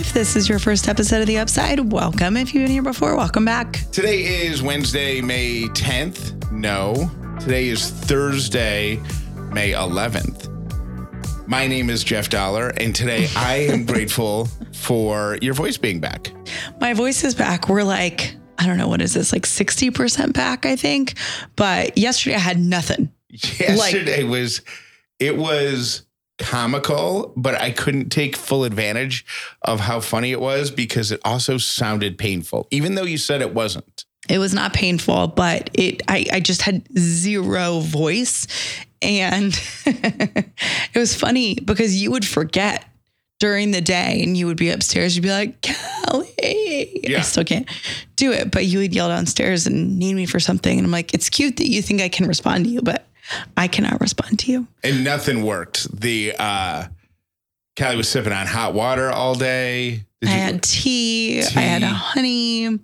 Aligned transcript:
If 0.00 0.14
this 0.14 0.34
is 0.34 0.48
your 0.48 0.58
first 0.58 0.88
episode 0.88 1.20
of 1.20 1.26
The 1.26 1.36
Upside, 1.36 1.92
welcome. 1.92 2.38
If 2.38 2.54
you've 2.54 2.62
been 2.62 2.70
here 2.72 2.82
before, 2.82 3.14
welcome 3.16 3.44
back. 3.44 3.84
Today 3.92 4.46
is 4.46 4.62
Wednesday, 4.62 5.20
May 5.20 5.64
10th. 5.64 6.50
No, 6.50 7.10
today 7.38 7.68
is 7.68 7.90
Thursday, 7.90 8.96
May 9.52 9.72
11th. 9.72 10.48
My 11.46 11.66
name 11.66 11.90
is 11.90 12.02
Jeff 12.02 12.30
Dauler, 12.30 12.68
and 12.78 12.96
today 12.96 13.28
I 13.36 13.56
am 13.56 13.84
grateful 13.84 14.48
for 14.72 15.36
your 15.42 15.52
voice 15.52 15.76
being 15.76 16.00
back. 16.00 16.32
My 16.80 16.94
voice 16.94 17.22
is 17.22 17.34
back. 17.34 17.68
We're 17.68 17.82
like, 17.82 18.34
I 18.58 18.66
don't 18.66 18.78
know, 18.78 18.88
what 18.88 19.02
is 19.02 19.12
this, 19.12 19.34
like 19.34 19.42
60% 19.42 20.32
back, 20.32 20.64
I 20.64 20.76
think. 20.76 21.12
But 21.56 21.98
yesterday 21.98 22.36
I 22.36 22.40
had 22.40 22.58
nothing. 22.58 23.12
Yesterday 23.28 24.24
was, 24.24 24.62
it 25.18 25.36
was 25.36 26.06
comical, 26.40 27.32
but 27.36 27.54
I 27.60 27.70
couldn't 27.70 28.10
take 28.10 28.36
full 28.36 28.64
advantage 28.64 29.24
of 29.62 29.80
how 29.80 30.00
funny 30.00 30.32
it 30.32 30.40
was 30.40 30.70
because 30.70 31.12
it 31.12 31.20
also 31.24 31.58
sounded 31.58 32.18
painful, 32.18 32.66
even 32.70 32.94
though 32.94 33.04
you 33.04 33.18
said 33.18 33.42
it 33.42 33.54
wasn't. 33.54 34.04
It 34.28 34.38
was 34.38 34.54
not 34.54 34.72
painful, 34.72 35.28
but 35.28 35.70
it 35.74 36.02
I, 36.08 36.26
I 36.32 36.40
just 36.40 36.62
had 36.62 36.86
zero 36.98 37.80
voice. 37.80 38.46
And 39.02 39.58
it 39.86 40.94
was 40.94 41.14
funny 41.14 41.54
because 41.54 42.00
you 42.00 42.10
would 42.10 42.26
forget 42.26 42.84
during 43.40 43.70
the 43.70 43.80
day 43.80 44.22
and 44.22 44.36
you 44.36 44.46
would 44.46 44.58
be 44.58 44.68
upstairs, 44.68 45.16
you'd 45.16 45.22
be 45.22 45.30
like, 45.30 45.66
Callie. 46.06 47.00
Yeah. 47.02 47.18
I 47.18 47.22
still 47.22 47.44
can't 47.44 47.68
do 48.16 48.30
it. 48.32 48.50
But 48.50 48.66
you 48.66 48.78
would 48.80 48.94
yell 48.94 49.08
downstairs 49.08 49.66
and 49.66 49.98
need 49.98 50.14
me 50.14 50.26
for 50.26 50.38
something. 50.38 50.78
And 50.78 50.86
I'm 50.86 50.92
like, 50.92 51.14
it's 51.14 51.30
cute 51.30 51.56
that 51.56 51.68
you 51.68 51.80
think 51.82 52.02
I 52.02 52.10
can 52.10 52.28
respond 52.28 52.64
to 52.64 52.70
you, 52.70 52.82
but 52.82 53.06
I 53.56 53.68
cannot 53.68 54.00
respond 54.00 54.38
to 54.40 54.52
you. 54.52 54.66
And 54.82 55.04
nothing 55.04 55.44
worked. 55.44 56.00
The 56.00 56.34
uh 56.38 56.84
Callie 57.78 57.96
was 57.96 58.08
sipping 58.08 58.32
on 58.32 58.46
hot 58.46 58.74
water 58.74 59.10
all 59.10 59.34
day. 59.34 60.04
Did 60.20 60.30
I 60.30 60.34
you- 60.34 60.40
had 60.40 60.62
tea, 60.62 61.40
I 61.42 61.60
had 61.60 61.82
honey, 61.82 62.66
I 62.68 62.78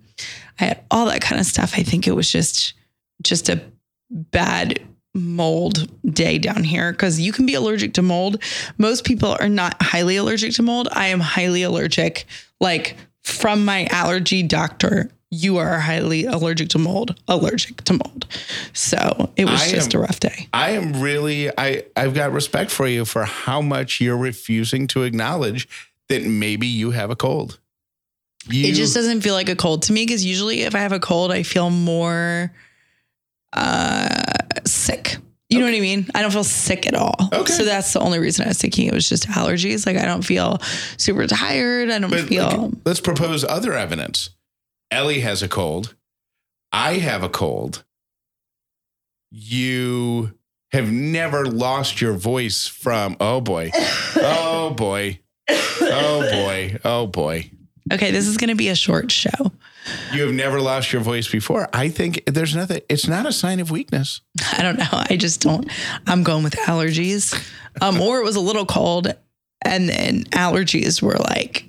had 0.56 0.84
all 0.91 1.06
that 1.06 1.20
kind 1.20 1.41
of 1.41 1.47
stuff. 1.47 1.75
I 1.77 1.83
think 1.83 2.06
it 2.06 2.12
was 2.12 2.30
just 2.30 2.75
just 3.22 3.48
a 3.48 3.61
bad 4.11 4.80
mold 5.14 5.88
day 6.12 6.38
down 6.38 6.62
here 6.62 6.92
because 6.92 7.19
you 7.19 7.33
can 7.33 7.47
be 7.47 7.55
allergic 7.55 7.94
to 7.94 8.03
mold. 8.03 8.42
Most 8.78 9.05
people 9.05 9.36
are 9.41 9.48
not 9.48 9.83
highly 9.83 10.16
allergic 10.16 10.53
to 10.55 10.62
mold. 10.62 10.88
I 10.92 11.08
am 11.08 11.20
highly 11.20 11.62
allergic. 11.62 12.27
Like 12.60 12.97
from 13.25 13.64
my 13.64 13.86
allergy 13.91 14.42
doctor, 14.42 15.10
you 15.30 15.56
are 15.56 15.78
highly 15.80 16.24
allergic 16.24 16.69
to 16.70 16.78
mold, 16.78 17.19
allergic 17.28 17.82
to 17.84 17.92
mold. 17.94 18.27
So 18.72 19.30
it 19.36 19.44
was 19.46 19.60
I 19.60 19.69
just 19.69 19.94
am- 19.94 20.00
a 20.00 20.02
rough 20.02 20.20
day. 20.20 20.48
I 20.52 20.70
am 20.70 21.00
really 21.00 21.50
I 21.58 21.84
I've 21.96 22.14
got 22.14 22.32
respect 22.32 22.70
for 22.70 22.86
you 22.86 23.05
for 23.05 23.24
how 23.24 23.60
much 23.60 24.00
you're 24.00 24.16
refusing 24.16 24.86
to 24.88 25.02
acknowledge 25.02 25.69
that 26.08 26.24
maybe 26.24 26.66
you 26.66 26.92
have 26.92 27.10
a 27.10 27.16
cold. 27.16 27.58
You, 28.48 28.69
it 28.69 28.74
just 28.74 28.94
doesn't 28.94 29.22
feel 29.22 29.34
like 29.34 29.48
a 29.48 29.56
cold 29.56 29.82
to 29.84 29.92
me 29.92 30.06
because 30.06 30.24
usually 30.24 30.62
if 30.62 30.77
I 30.77 30.78
have 30.78 30.92
a 30.92 31.00
cold, 31.00 31.32
I 31.32 31.42
feel 31.42 31.69
more 31.69 32.52
uh, 33.52 34.08
sick. 34.64 35.16
You 35.48 35.60
know 35.60 35.64
what 35.64 35.74
I 35.74 35.80
mean? 35.80 36.06
I 36.14 36.22
don't 36.22 36.32
feel 36.32 36.44
sick 36.44 36.86
at 36.86 36.94
all. 36.94 37.14
Okay. 37.32 37.52
So 37.52 37.64
that's 37.64 37.92
the 37.92 38.00
only 38.00 38.19
reason 38.19 38.44
I 38.44 38.48
was 38.48 38.58
thinking 38.58 38.86
it 38.86 38.92
was 38.94 39.08
just 39.08 39.28
allergies. 39.28 39.86
Like 39.86 39.97
I 39.97 40.04
don't 40.04 40.22
feel 40.22 40.58
super 40.97 41.27
tired. 41.27 41.91
I 41.91 41.98
don't 41.98 42.10
but 42.10 42.24
feel. 42.24 42.72
let's 42.84 43.00
propose 43.00 43.44
other 43.44 43.72
evidence. 43.74 44.30
Ellie 44.91 45.20
has 45.20 45.42
a 45.42 45.48
cold. 45.48 45.95
I 46.73 46.95
have 46.95 47.23
a 47.23 47.29
cold. 47.29 47.84
You 49.31 50.34
have 50.73 50.91
never 50.91 51.47
lost 51.47 52.01
your 52.01 52.12
voice 52.12 52.67
from 52.67 53.17
oh 53.20 53.41
boy. 53.41 53.70
Oh 54.17 54.70
boy. 54.77 55.20
Oh 55.48 56.28
boy. 56.31 56.78
Oh 56.84 57.06
boy. 57.06 57.51
okay, 57.93 58.11
this 58.11 58.27
is 58.27 58.37
going 58.37 58.48
to 58.48 58.56
be 58.56 58.69
a 58.69 58.75
short 58.75 59.11
show. 59.11 59.53
You 60.12 60.22
have 60.27 60.34
never 60.34 60.60
lost 60.60 60.93
your 60.93 61.03
voice 61.03 61.31
before. 61.31 61.69
I 61.72 61.89
think 61.89 62.25
there's 62.27 62.56
nothing, 62.56 62.81
it's 62.89 63.06
not 63.06 63.27
a 63.27 63.33
sign 63.33 63.60
of 63.60 63.71
weakness. 63.71 64.21
I 64.53 64.62
don't 64.62 64.78
know. 64.78 64.89
I 64.91 65.16
just 65.16 65.41
don't. 65.41 65.71
I'm 66.06 66.25
going 66.25 66.43
with 66.43 66.55
allergies. 66.55 67.34
Um, 67.81 68.00
or 68.00 68.19
it 68.19 68.25
was 68.25 68.37
a 68.37 68.41
little 68.41 68.66
cold, 68.66 69.15
and 69.62 69.89
then 69.89 70.25
allergies 70.25 71.00
were 71.03 71.16
like 71.16 71.66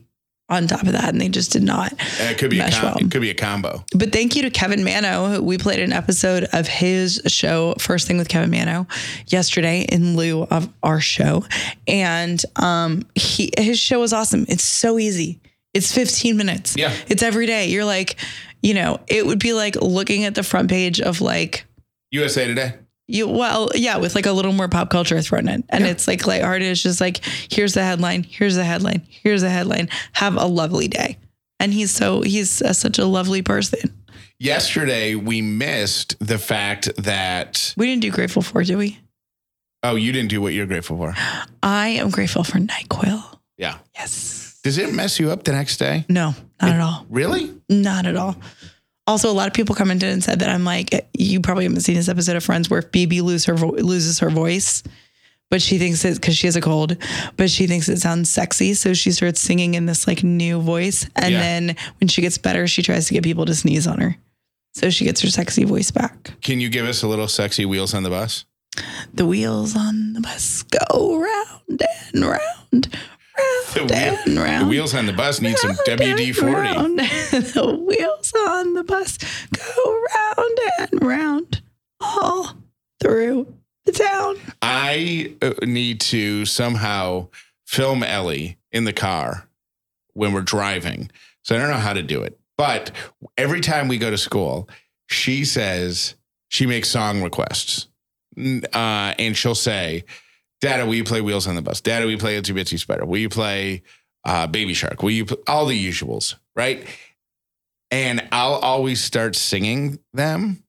on 0.49 0.67
top 0.67 0.83
of 0.83 0.93
that, 0.93 1.09
and 1.09 1.19
they 1.19 1.29
just 1.29 1.51
did 1.51 1.63
not. 1.63 1.91
And 1.91 2.29
it 2.31 2.37
could 2.37 2.49
be 2.49 2.59
a 2.59 2.69
com- 2.71 2.83
well. 2.83 2.97
it 2.97 3.11
could 3.11 3.21
be 3.21 3.29
a 3.29 3.35
combo. 3.35 3.83
But 3.93 4.11
thank 4.11 4.35
you 4.35 4.43
to 4.43 4.49
Kevin 4.49 4.83
Manno. 4.83 5.41
We 5.41 5.57
played 5.57 5.79
an 5.79 5.91
episode 5.91 6.47
of 6.53 6.67
his 6.67 7.21
show, 7.27 7.73
First 7.79 8.07
Thing 8.07 8.17
with 8.17 8.29
Kevin 8.29 8.49
Manno, 8.49 8.87
yesterday 9.27 9.81
in 9.81 10.15
lieu 10.15 10.43
of 10.43 10.69
our 10.83 11.01
show. 11.01 11.43
And 11.87 12.41
um, 12.55 13.05
he 13.15 13.51
his 13.57 13.79
show 13.79 13.99
was 13.99 14.13
awesome. 14.13 14.45
It's 14.47 14.63
so 14.63 14.97
easy. 14.99 15.39
It's 15.73 15.93
15 15.93 16.37
minutes. 16.37 16.75
Yeah. 16.77 16.93
It's 17.07 17.21
every 17.21 17.45
day. 17.45 17.67
You're 17.67 17.85
like, 17.85 18.15
you 18.63 18.73
know, 18.73 18.99
it 19.07 19.25
would 19.25 19.39
be 19.39 19.53
like 19.53 19.75
looking 19.75 20.23
at 20.23 20.33
the 20.33 20.43
front 20.43 20.69
page 20.69 20.99
of 21.01 21.21
like 21.21 21.65
USA 22.11 22.47
Today. 22.47 22.73
You 23.07 23.27
well, 23.27 23.69
yeah, 23.75 23.97
with 23.97 24.15
like 24.15 24.25
a 24.25 24.31
little 24.31 24.51
more 24.53 24.67
pop 24.67 24.89
culture 24.89 25.21
thrown 25.21 25.47
in. 25.47 25.63
And 25.69 25.83
Yeah. 25.85 25.91
it's 25.91 26.07
like 26.07 26.25
lighthearted. 26.27 26.67
It's 26.67 26.81
just 26.83 26.99
like, 27.01 27.21
here's 27.51 27.73
the 27.73 27.83
headline, 27.83 28.23
here's 28.23 28.55
the 28.55 28.63
headline, 28.65 29.01
here's 29.09 29.41
the 29.41 29.49
headline. 29.49 29.89
Have 30.13 30.35
a 30.35 30.45
lovely 30.45 30.87
day. 30.87 31.17
And 31.59 31.73
he's 31.73 31.91
so 31.91 32.21
he's 32.21 32.61
uh, 32.61 32.73
such 32.73 32.99
a 32.99 33.05
lovely 33.05 33.41
person. 33.41 33.93
Yesterday, 34.39 35.15
we 35.15 35.41
missed 35.41 36.15
the 36.19 36.37
fact 36.37 36.89
that, 36.97 37.73
We 37.75 37.87
didn't 37.87 38.03
do 38.03 38.11
grateful 38.11 38.43
for, 38.43 38.63
do 38.63 38.77
we? 38.77 38.99
oh, 39.83 39.95
you 39.95 40.11
didn't 40.11 40.29
do 40.29 40.41
what 40.41 40.53
you're 40.53 40.65
grateful 40.65 40.97
for. 40.97 41.15
I 41.63 41.87
am 41.89 42.09
grateful 42.09 42.43
for 42.43 42.57
NyQuil. 42.59 43.39
Yeah. 43.57 43.77
Yes. 43.95 44.59
Does 44.63 44.77
it 44.77 44.93
mess 44.93 45.19
you 45.19 45.31
up 45.31 45.43
the 45.43 45.53
next 45.53 45.77
day? 45.77 46.03
No, 46.09 46.35
not 46.61 46.71
at 46.73 46.81
all. 46.81 47.05
Really? 47.09 47.53
Not 47.69 48.05
at 48.05 48.15
all. 48.17 48.35
Also, 49.07 49.29
a 49.29 49.33
lot 49.33 49.47
of 49.47 49.53
people 49.53 49.73
commented 49.73 50.09
and 50.11 50.23
said 50.23 50.39
that 50.39 50.49
I'm 50.49 50.65
like, 50.65 51.07
you 51.17 51.39
probably 51.39 51.63
haven't 51.63 51.79
seen 51.81 51.95
this 51.95 52.09
episode 52.09 52.35
of 52.35 52.43
Friends 52.43 52.69
where 52.69 52.81
Phoebe 52.81 53.21
lose 53.21 53.45
her 53.45 53.53
vo- 53.55 53.71
loses 53.71 54.19
her 54.19 54.29
voice, 54.29 54.83
but 55.49 55.61
she 55.61 55.77
thinks 55.77 56.03
it 56.03 56.15
because 56.15 56.35
she 56.35 56.45
has 56.47 56.57
a 56.57 56.61
cold, 56.61 56.97
but 57.37 57.49
she 57.49 57.67
thinks 57.67 57.87
it 57.87 57.99
sounds 57.99 58.29
sexy. 58.29 58.73
So 58.73 58.93
she 58.93 59.11
starts 59.11 59.39
singing 59.39 59.75
in 59.75 59.85
this 59.85 60.07
like 60.07 60.23
new 60.23 60.59
voice. 60.61 61.07
And 61.15 61.31
Yeah. 61.33 61.39
then 61.39 61.75
when 62.01 62.09
she 62.09 62.21
gets 62.21 62.37
better, 62.37 62.67
she 62.67 62.83
tries 62.83 63.07
to 63.07 63.13
get 63.13 63.23
people 63.23 63.45
to 63.45 63.55
sneeze 63.55 63.87
on 63.87 63.99
her. 63.99 64.17
So 64.75 64.89
she 64.89 65.05
gets 65.05 65.21
her 65.21 65.29
sexy 65.29 65.63
voice 65.63 65.89
back. 65.89 66.33
Can 66.41 66.59
you 66.59 66.67
give 66.69 66.85
us 66.85 67.01
a 67.01 67.07
little 67.07 67.29
sexy 67.29 67.65
wheels 67.65 67.93
on 67.93 68.03
the 68.03 68.09
bus? 68.09 68.43
The 69.13 69.25
wheels 69.25 69.75
on 69.75 70.13
the 70.13 70.21
bus 70.21 70.63
go 70.63 71.17
round 71.17 71.81
and 72.13 72.25
round, 72.25 72.97
The, 73.73 73.79
round 73.79 73.89
wheel- 73.91 74.17
and 74.25 74.37
round. 74.37 74.65
the 74.65 74.69
wheels 74.69 74.93
on 74.93 75.05
the 75.07 75.13
bus 75.13 75.41
need 75.41 75.57
some 75.57 75.71
Round 75.87 76.01
and 76.01 76.19
WD 76.19 76.35
40. 76.35 76.53
round. 76.53 76.99
the 77.31 77.75
wheels 77.87 78.26
go 79.05 80.03
round 80.15 80.59
and 80.79 81.05
round 81.05 81.61
all 81.99 82.55
through 82.99 83.53
the 83.85 83.91
town. 83.91 84.37
I 84.61 85.35
uh, 85.41 85.53
need 85.63 86.01
to 86.01 86.45
somehow 86.45 87.29
film 87.65 88.03
Ellie 88.03 88.57
in 88.71 88.83
the 88.85 88.93
car 88.93 89.47
when 90.13 90.33
we're 90.33 90.41
driving. 90.41 91.09
So 91.43 91.55
I 91.55 91.59
don't 91.59 91.69
know 91.69 91.77
how 91.77 91.93
to 91.93 92.03
do 92.03 92.23
it. 92.23 92.39
But 92.57 92.91
every 93.37 93.61
time 93.61 93.87
we 93.87 93.97
go 93.97 94.09
to 94.09 94.17
school, 94.17 94.67
she 95.07 95.45
says 95.45 96.15
she 96.49 96.65
makes 96.65 96.89
song 96.89 97.21
requests. 97.21 97.87
Uh, 98.37 99.13
and 99.17 99.35
she'll 99.35 99.55
say, 99.55 100.03
Dada, 100.61 100.85
will 100.85 100.95
you 100.95 101.03
play 101.03 101.21
Wheels 101.21 101.47
on 101.47 101.55
the 101.55 101.61
Bus? 101.61 101.81
Dada, 101.81 102.05
will 102.05 102.11
you 102.11 102.17
play 102.17 102.39
Itsy 102.39 102.55
Bitsy 102.55 102.79
Spider? 102.79 103.05
Will 103.05 103.19
you 103.19 103.29
play 103.29 103.83
uh, 104.25 104.47
Baby 104.47 104.73
Shark? 104.73 105.03
Will 105.03 105.11
you 105.11 105.25
pl-? 105.25 105.37
all 105.47 105.65
the 105.65 105.87
usuals, 105.87 106.35
right? 106.55 106.85
And 107.91 108.27
I'll 108.31 108.55
always 108.55 109.03
start 109.03 109.35
singing 109.35 109.99
them. 110.13 110.63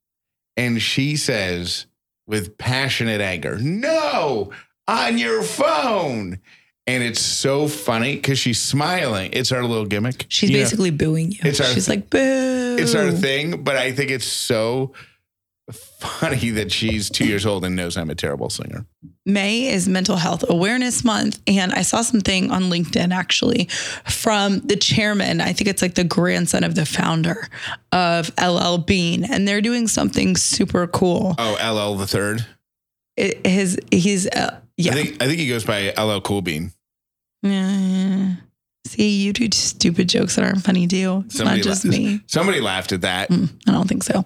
And 0.56 0.80
she 0.80 1.16
says, 1.16 1.86
with 2.26 2.58
passionate 2.58 3.20
anger, 3.20 3.58
no, 3.58 4.52
on 4.86 5.18
your 5.18 5.42
phone. 5.42 6.40
And 6.86 7.02
it's 7.02 7.20
so 7.20 7.68
funny 7.68 8.14
because 8.16 8.38
she's 8.38 8.60
smiling. 8.60 9.30
It's 9.34 9.52
our 9.52 9.62
little 9.62 9.84
gimmick. 9.84 10.24
She's 10.28 10.50
you 10.50 10.56
know? 10.56 10.62
basically 10.62 10.90
booing 10.90 11.32
you. 11.32 11.38
It's 11.42 11.60
our 11.60 11.66
She's 11.66 11.86
th- 11.86 11.98
like, 11.98 12.10
boo. 12.10 12.76
it's 12.78 12.94
our 12.94 13.10
thing, 13.12 13.62
but 13.62 13.76
I 13.76 13.92
think 13.92 14.10
it's 14.10 14.26
so 14.26 14.94
funny 15.72 16.50
that 16.50 16.72
she's 16.72 17.10
two 17.10 17.26
years 17.26 17.44
old 17.44 17.64
and 17.64 17.76
knows 17.76 17.96
I'm 17.96 18.10
a 18.10 18.14
terrible 18.14 18.50
singer. 18.50 18.86
May 19.26 19.68
is 19.68 19.88
Mental 19.88 20.16
Health 20.16 20.44
Awareness 20.48 21.04
Month. 21.04 21.40
And 21.46 21.72
I 21.72 21.82
saw 21.82 22.02
something 22.02 22.50
on 22.50 22.64
LinkedIn 22.64 23.12
actually 23.12 23.64
from 24.06 24.60
the 24.60 24.76
chairman. 24.76 25.40
I 25.40 25.52
think 25.52 25.68
it's 25.68 25.82
like 25.82 25.94
the 25.94 26.04
grandson 26.04 26.64
of 26.64 26.74
the 26.74 26.86
founder 26.86 27.48
of 27.92 28.30
LL 28.42 28.78
Bean. 28.78 29.24
And 29.24 29.46
they're 29.46 29.60
doing 29.60 29.88
something 29.88 30.36
super 30.36 30.86
cool. 30.86 31.34
Oh, 31.38 31.54
LL 31.62 31.96
the 31.98 32.06
third. 32.06 32.46
It, 33.16 33.46
his, 33.46 33.78
he's, 33.90 34.26
uh, 34.28 34.60
yeah. 34.76 34.92
I 34.92 34.94
think 34.94 35.22
I 35.22 35.26
think 35.26 35.40
he 35.40 35.48
goes 35.48 35.64
by 35.64 35.92
LL 35.98 36.20
Cool 36.20 36.40
Bean. 36.40 36.72
Yeah. 37.42 38.36
See, 38.88 39.22
you 39.22 39.32
do 39.32 39.48
stupid 39.52 40.08
jokes 40.08 40.36
that 40.36 40.44
aren't 40.44 40.64
funny 40.64 40.86
too. 40.86 41.24
It's 41.26 41.36
Somebody 41.36 41.58
not 41.60 41.64
just 41.64 41.84
la- 41.84 41.90
me. 41.90 42.20
Somebody 42.26 42.60
laughed 42.60 42.92
at 42.92 43.02
that. 43.02 43.28
Mm, 43.28 43.50
I 43.68 43.72
don't 43.72 43.86
think 43.86 44.02
so. 44.02 44.24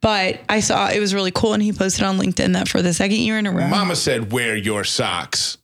But 0.00 0.40
I 0.48 0.60
saw 0.60 0.88
it 0.88 0.98
was 1.00 1.14
really 1.14 1.30
cool, 1.30 1.52
and 1.52 1.62
he 1.62 1.72
posted 1.72 2.04
on 2.04 2.18
LinkedIn 2.18 2.54
that 2.54 2.68
for 2.68 2.80
the 2.80 2.94
second 2.94 3.18
year 3.18 3.38
in 3.38 3.46
a 3.46 3.52
row, 3.52 3.68
Mama 3.68 3.94
said, 3.94 4.32
"Wear 4.32 4.56
your 4.56 4.84
socks." 4.84 5.58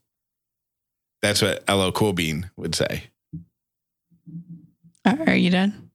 That's 1.23 1.41
what 1.41 1.65
LL 1.69 1.91
Cool 1.93 2.13
Bean 2.13 2.51
would 2.57 2.75
say. 2.75 3.05
Are 5.07 5.19
are 5.29 5.35
you 5.35 5.51
done? 5.51 5.91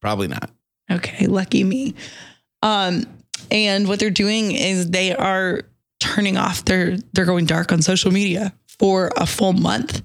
Probably 0.00 0.28
not. 0.28 0.50
Okay, 0.90 1.26
lucky 1.26 1.64
me. 1.64 1.94
Um, 2.62 3.04
and 3.50 3.86
what 3.88 3.98
they're 3.98 4.10
doing 4.10 4.52
is 4.52 4.90
they 4.90 5.14
are 5.14 5.62
turning 6.00 6.36
off 6.36 6.64
their 6.64 6.96
they're 7.12 7.24
going 7.24 7.46
dark 7.46 7.72
on 7.72 7.82
social 7.82 8.10
media 8.10 8.52
for 8.78 9.10
a 9.16 9.26
full 9.26 9.52
month 9.52 10.02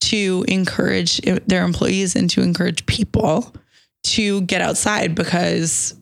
to 0.00 0.44
encourage 0.48 1.18
their 1.46 1.64
employees 1.64 2.16
and 2.16 2.28
to 2.30 2.42
encourage 2.42 2.84
people 2.86 3.54
to 4.02 4.40
get 4.42 4.60
outside 4.60 5.14
because 5.14 5.94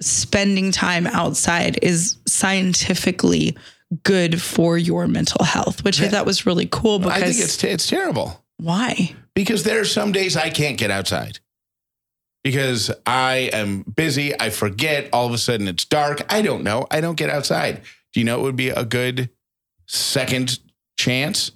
spending 0.00 0.72
time 0.72 1.06
outside 1.06 1.78
is 1.82 2.18
scientifically 2.26 3.56
good 4.04 4.40
for 4.40 4.78
your 4.78 5.06
mental 5.06 5.44
health, 5.44 5.84
which 5.84 6.00
I 6.00 6.08
thought 6.08 6.26
was 6.26 6.46
really 6.46 6.66
cool 6.70 6.98
because 6.98 7.22
I 7.22 7.26
think 7.26 7.38
it's 7.38 7.62
it's 7.62 7.86
terrible 7.88 8.42
why? 8.56 9.14
because 9.34 9.64
there 9.64 9.80
are 9.80 9.84
some 9.84 10.12
days 10.12 10.36
I 10.36 10.50
can't 10.50 10.78
get 10.78 10.90
outside 10.90 11.40
because 12.44 12.90
I 13.06 13.50
am 13.52 13.82
busy. 13.82 14.38
I 14.38 14.50
forget. 14.50 15.08
All 15.12 15.26
of 15.26 15.32
a 15.32 15.38
sudden 15.38 15.68
it's 15.68 15.84
dark. 15.84 16.22
I 16.32 16.42
don't 16.42 16.62
know. 16.62 16.86
I 16.90 17.00
don't 17.00 17.16
get 17.16 17.30
outside. 17.30 17.82
Do 18.12 18.20
you 18.20 18.24
know 18.24 18.40
it 18.40 18.42
would 18.42 18.56
be 18.56 18.70
a 18.70 18.84
good 18.84 19.30
second 19.86 20.58
chance? 20.98 21.52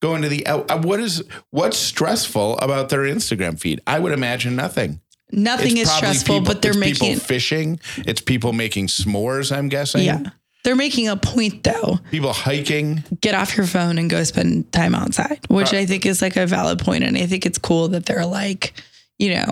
Going 0.00 0.22
to 0.22 0.28
the 0.28 0.46
uh, 0.46 0.80
what 0.82 1.00
is 1.00 1.24
what's 1.50 1.76
stressful 1.76 2.56
about 2.58 2.88
their 2.88 3.00
Instagram 3.00 3.58
feed? 3.58 3.80
I 3.86 3.98
would 3.98 4.12
imagine 4.12 4.54
nothing. 4.54 5.00
Nothing 5.32 5.76
It's 5.76 5.90
is 5.90 5.96
stressful, 5.96 6.36
people- 6.40 6.46
but 6.54 6.62
they're 6.62 6.70
it's 6.70 6.78
making 6.80 7.08
people 7.14 7.20
fishing. 7.24 7.80
It's 7.98 8.20
people 8.20 8.52
making 8.52 8.86
s'mores. 8.86 9.54
I'm 9.54 9.68
guessing. 9.68 10.02
yeah. 10.04 10.22
They're 10.64 10.76
making 10.76 11.08
a 11.08 11.16
point 11.16 11.62
though. 11.64 11.98
People 12.10 12.32
hiking. 12.32 13.02
Get 13.20 13.34
off 13.34 13.56
your 13.56 13.66
phone 13.66 13.98
and 13.98 14.08
go 14.10 14.22
spend 14.24 14.72
time 14.72 14.94
outside, 14.94 15.40
which 15.48 15.72
Uh, 15.74 15.78
I 15.78 15.86
think 15.86 16.06
is 16.06 16.20
like 16.22 16.36
a 16.36 16.46
valid. 16.46 16.86
And 16.86 17.16
I 17.16 17.26
think 17.26 17.44
it's 17.46 17.58
cool 17.58 17.88
that 17.88 18.06
they're 18.06 18.26
like, 18.26 18.74
you 19.18 19.34
know, 19.34 19.46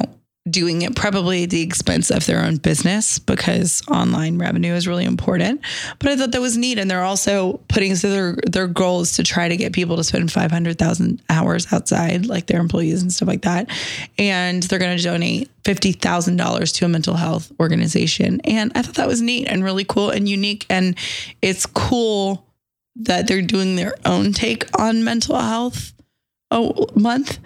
doing 0.49 0.83
it 0.83 0.95
probably 0.95 1.45
at 1.45 1.51
the 1.51 1.63
expense 1.63 2.11
of 2.11 2.25
their 2.27 2.43
own 2.43 2.57
business 2.57 3.19
because 3.19 3.83
online 3.89 4.39
revenue 4.39 4.73
is 4.73 4.87
really 4.87 5.05
important. 5.05 5.61
But 5.99 6.11
I 6.11 6.17
thought 6.17 6.33
that 6.33 6.41
was 6.41 6.57
neat. 6.57 6.79
And 6.79 6.91
they're 6.91 7.03
also 7.03 7.59
putting 7.69 7.97
so 7.97 8.11
their 8.11 8.37
their 8.47 8.67
goal 8.67 9.01
is 9.01 9.17
to 9.17 9.23
try 9.23 9.49
to 9.49 9.57
get 9.57 9.73
people 9.73 9.97
to 9.97 10.05
spend 10.05 10.31
five 10.31 10.51
hundred 10.51 10.79
thousand 10.79 11.23
hours 11.29 11.73
outside, 11.73 12.27
like 12.27 12.47
their 12.47 12.61
employees 12.61 13.03
and 13.03 13.13
stuff 13.13 13.29
like 13.29 13.43
that. 13.43 13.71
And 14.19 14.63
they're 14.65 14.79
gonna 14.79 14.99
donate 14.99 15.51
fifty 15.65 15.93
thousand 15.93 16.37
dollars 16.37 16.73
to 16.75 16.85
a 16.85 16.89
mental 16.89 17.15
health 17.15 17.51
organization. 17.61 18.41
And 18.45 18.73
I 18.75 18.83
thought 18.83 18.97
that 18.97 19.09
was 19.09 19.23
neat 19.23 19.49
and 19.49 19.65
really 19.65 19.85
cool 19.85 20.11
and 20.11 20.29
unique. 20.29 20.67
And 20.71 20.97
it's 21.43 21.67
cool 21.67 22.47
that 22.97 23.27
they're 23.27 23.43
doing 23.43 23.77
their 23.77 23.95
own 24.05 24.33
take 24.33 24.67
on 24.79 25.05
mental 25.05 25.39
health 25.39 25.93
oh 26.51 26.87
month 26.95 27.39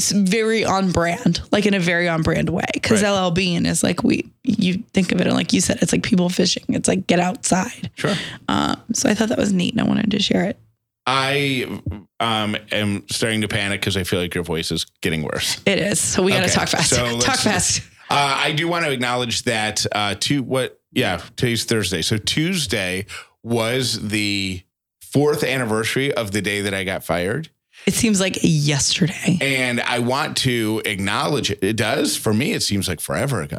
very 0.00 0.64
on 0.64 0.90
brand 0.90 1.40
like 1.52 1.66
in 1.66 1.74
a 1.74 1.78
very 1.80 2.08
on 2.08 2.22
brand 2.22 2.48
way. 2.50 2.64
Because 2.74 3.02
Right. 3.02 3.08
ll 3.10 3.30
bean 3.30 3.64
is 3.66 3.82
like 3.82 4.02
we 4.02 4.28
you 4.42 4.82
think 4.92 5.12
of 5.12 5.20
it 5.20 5.26
and 5.26 5.36
like 5.36 5.52
you 5.52 5.60
said 5.60 5.78
it's 5.82 5.92
like 5.92 6.02
people 6.02 6.28
fishing. 6.28 6.64
It's 6.68 6.88
like 6.88 7.06
get 7.06 7.20
outside. 7.20 7.90
Sure. 7.96 8.14
um, 8.48 8.80
so 8.92 9.08
i 9.08 9.14
thought 9.14 9.28
that 9.28 9.38
was 9.38 9.52
neat 9.52 9.72
and 9.72 9.80
i 9.80 9.84
wanted 9.84 10.10
to 10.10 10.20
share 10.20 10.44
it. 10.44 10.58
I 11.06 11.80
um 12.18 12.56
am 12.72 13.04
starting 13.10 13.42
to 13.42 13.48
panic 13.48 13.80
because 13.80 13.96
I 13.96 14.04
feel 14.04 14.20
like 14.20 14.34
your 14.34 14.42
voice 14.44 14.70
is 14.72 14.84
getting 15.02 15.22
worse. 15.22 15.60
it 15.66 15.78
is. 15.78 16.00
So 16.00 16.22
we 16.22 16.32
gotta 16.32 16.44
Okay, 16.46 16.54
talk 16.54 16.68
fast. 16.68 16.90
so 16.90 17.18
talk 17.20 17.38
fast. 17.38 17.82
Uh, 18.10 18.36
I 18.38 18.52
do 18.52 18.68
want 18.68 18.84
to 18.86 18.90
acknowledge 18.90 19.42
that 19.44 19.84
uh, 19.92 20.14
to 20.20 20.42
what 20.42 20.80
yeah 20.92 21.18
today's 21.36 21.64
Thursday, 21.64 22.00
so 22.02 22.16
Tuesday 22.16 23.06
was 23.42 24.08
the 24.08 24.62
fourth 25.02 25.44
anniversary 25.44 26.12
of 26.14 26.30
the 26.32 26.40
day 26.42 26.62
that 26.62 26.72
I 26.74 26.84
got 26.84 27.04
fired, 27.04 27.50
it 27.86 27.94
seems 27.94 28.20
like 28.20 28.38
yesterday 28.42 29.38
and 29.40 29.80
I 29.80 29.98
want 29.98 30.36
to 30.38 30.82
acknowledge 30.84 31.50
it. 31.50 31.58
It 31.62 31.76
does 31.76 32.16
for 32.16 32.32
me. 32.32 32.52
It 32.52 32.62
seems 32.62 32.88
like 32.88 33.00
forever 33.00 33.42
ago. 33.42 33.58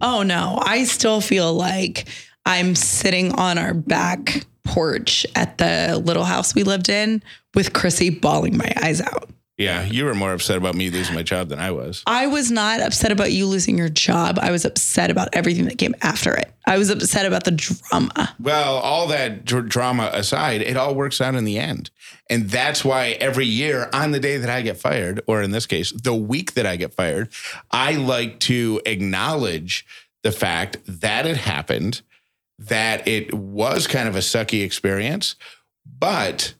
Oh 0.00 0.22
no, 0.22 0.60
I 0.62 0.84
still 0.84 1.20
feel 1.20 1.52
like 1.52 2.08
I'm 2.46 2.74
sitting 2.74 3.32
on 3.32 3.58
our 3.58 3.74
back 3.74 4.46
porch 4.64 5.26
at 5.34 5.58
the 5.58 6.00
little 6.04 6.24
house 6.24 6.54
we 6.54 6.62
lived 6.62 6.88
in 6.88 7.22
with 7.54 7.72
Chrissy 7.72 8.10
bawling 8.10 8.56
my 8.56 8.72
eyes 8.82 9.00
out. 9.00 9.30
Yeah, 9.58 9.84
you 9.84 10.04
were 10.04 10.14
more 10.14 10.32
upset 10.32 10.56
about 10.56 10.76
me 10.76 10.88
losing 10.88 11.16
my 11.16 11.24
job 11.24 11.48
than 11.48 11.58
I 11.58 11.72
was. 11.72 12.04
I 12.06 12.28
was 12.28 12.48
not 12.48 12.80
upset 12.80 13.10
about 13.10 13.32
you 13.32 13.44
losing 13.44 13.76
your 13.76 13.88
job. 13.88 14.38
I 14.40 14.52
was 14.52 14.64
upset 14.64 15.10
about 15.10 15.30
everything 15.32 15.64
that 15.64 15.78
came 15.78 15.96
after 16.00 16.32
it. 16.32 16.54
I 16.64 16.78
was 16.78 16.90
upset 16.90 17.26
about 17.26 17.42
the 17.42 17.50
drama. 17.50 18.36
Well, 18.38 18.76
all 18.76 19.08
that 19.08 19.44
dr- 19.44 19.68
drama 19.68 20.10
aside, 20.12 20.62
it 20.62 20.76
all 20.76 20.94
works 20.94 21.20
out 21.20 21.34
in 21.34 21.44
the 21.44 21.58
end. 21.58 21.90
And 22.30 22.48
that's 22.48 22.84
why 22.84 23.16
every 23.20 23.46
year 23.46 23.90
on 23.92 24.12
the 24.12 24.20
day 24.20 24.36
that 24.36 24.48
I 24.48 24.62
get 24.62 24.76
fired, 24.76 25.22
or 25.26 25.42
in 25.42 25.50
this 25.50 25.66
case, 25.66 25.90
the 25.90 26.14
week 26.14 26.54
that 26.54 26.64
I 26.64 26.76
get 26.76 26.94
fired, 26.94 27.28
I 27.72 27.94
like 27.94 28.38
to 28.40 28.80
acknowledge 28.86 29.84
the 30.22 30.30
fact 30.30 30.76
that 30.86 31.26
it 31.26 31.36
happened, 31.36 32.02
that 32.60 33.08
it 33.08 33.34
was 33.34 33.88
kind 33.88 34.08
of 34.08 34.14
a 34.14 34.20
sucky 34.20 34.64
experience, 34.64 35.34
but 35.84 36.54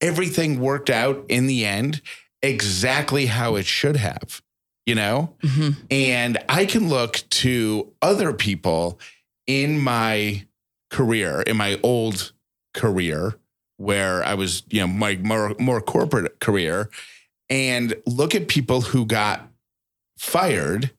everything 0.00 0.60
worked 0.60 0.90
out 0.90 1.24
in 1.28 1.46
the 1.46 1.64
end 1.64 2.00
exactly 2.42 3.26
how 3.26 3.56
it 3.56 3.66
should 3.66 3.96
have, 3.96 4.42
you 4.86 4.94
know? 4.94 5.34
Mm-hmm. 5.42 5.70
And 5.90 6.38
I 6.48 6.66
can 6.66 6.88
look 6.88 7.22
to 7.30 7.92
other 8.00 8.32
people 8.32 8.98
in 9.46 9.78
my 9.78 10.46
career, 10.90 11.42
in 11.42 11.56
my 11.56 11.78
old 11.82 12.32
career, 12.74 13.36
where 13.76 14.22
I 14.24 14.34
was, 14.34 14.62
you 14.68 14.80
know, 14.80 14.86
my 14.86 15.16
more, 15.16 15.54
more 15.58 15.80
corporate 15.80 16.40
career, 16.40 16.90
and 17.48 17.94
look 18.06 18.34
at 18.34 18.48
people 18.48 18.80
who 18.80 19.06
got 19.06 19.48
fired 20.18 20.90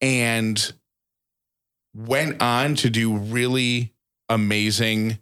and 0.00 0.72
went 1.94 2.40
on 2.42 2.74
to 2.76 2.90
do 2.90 3.16
really 3.16 3.92
amazing, 4.28 5.18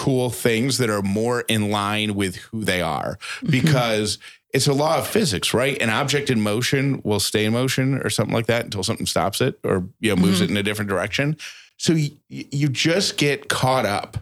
cool 0.00 0.30
things 0.30 0.78
that 0.78 0.88
are 0.88 1.02
more 1.02 1.42
in 1.42 1.70
line 1.70 2.14
with 2.14 2.36
who 2.36 2.64
they 2.64 2.80
are 2.80 3.18
mm-hmm. 3.18 3.50
because 3.50 4.16
it's 4.54 4.66
a 4.66 4.72
law 4.72 4.96
of 4.96 5.06
physics, 5.06 5.52
right? 5.52 5.80
An 5.82 5.90
object 5.90 6.30
in 6.30 6.40
motion 6.40 7.02
will 7.04 7.20
stay 7.20 7.44
in 7.44 7.52
motion 7.52 7.96
or 7.98 8.08
something 8.08 8.34
like 8.34 8.46
that 8.46 8.64
until 8.64 8.82
something 8.82 9.04
stops 9.04 9.42
it 9.42 9.60
or 9.62 9.86
you 10.00 10.08
know 10.08 10.16
moves 10.16 10.40
it 10.40 10.44
mm-hmm. 10.44 10.52
in 10.52 10.56
a 10.56 10.62
different 10.62 10.88
direction. 10.88 11.36
So 11.76 11.92
you, 11.92 12.12
you 12.28 12.70
just 12.70 13.18
get 13.18 13.50
caught 13.50 13.84
up 13.84 14.16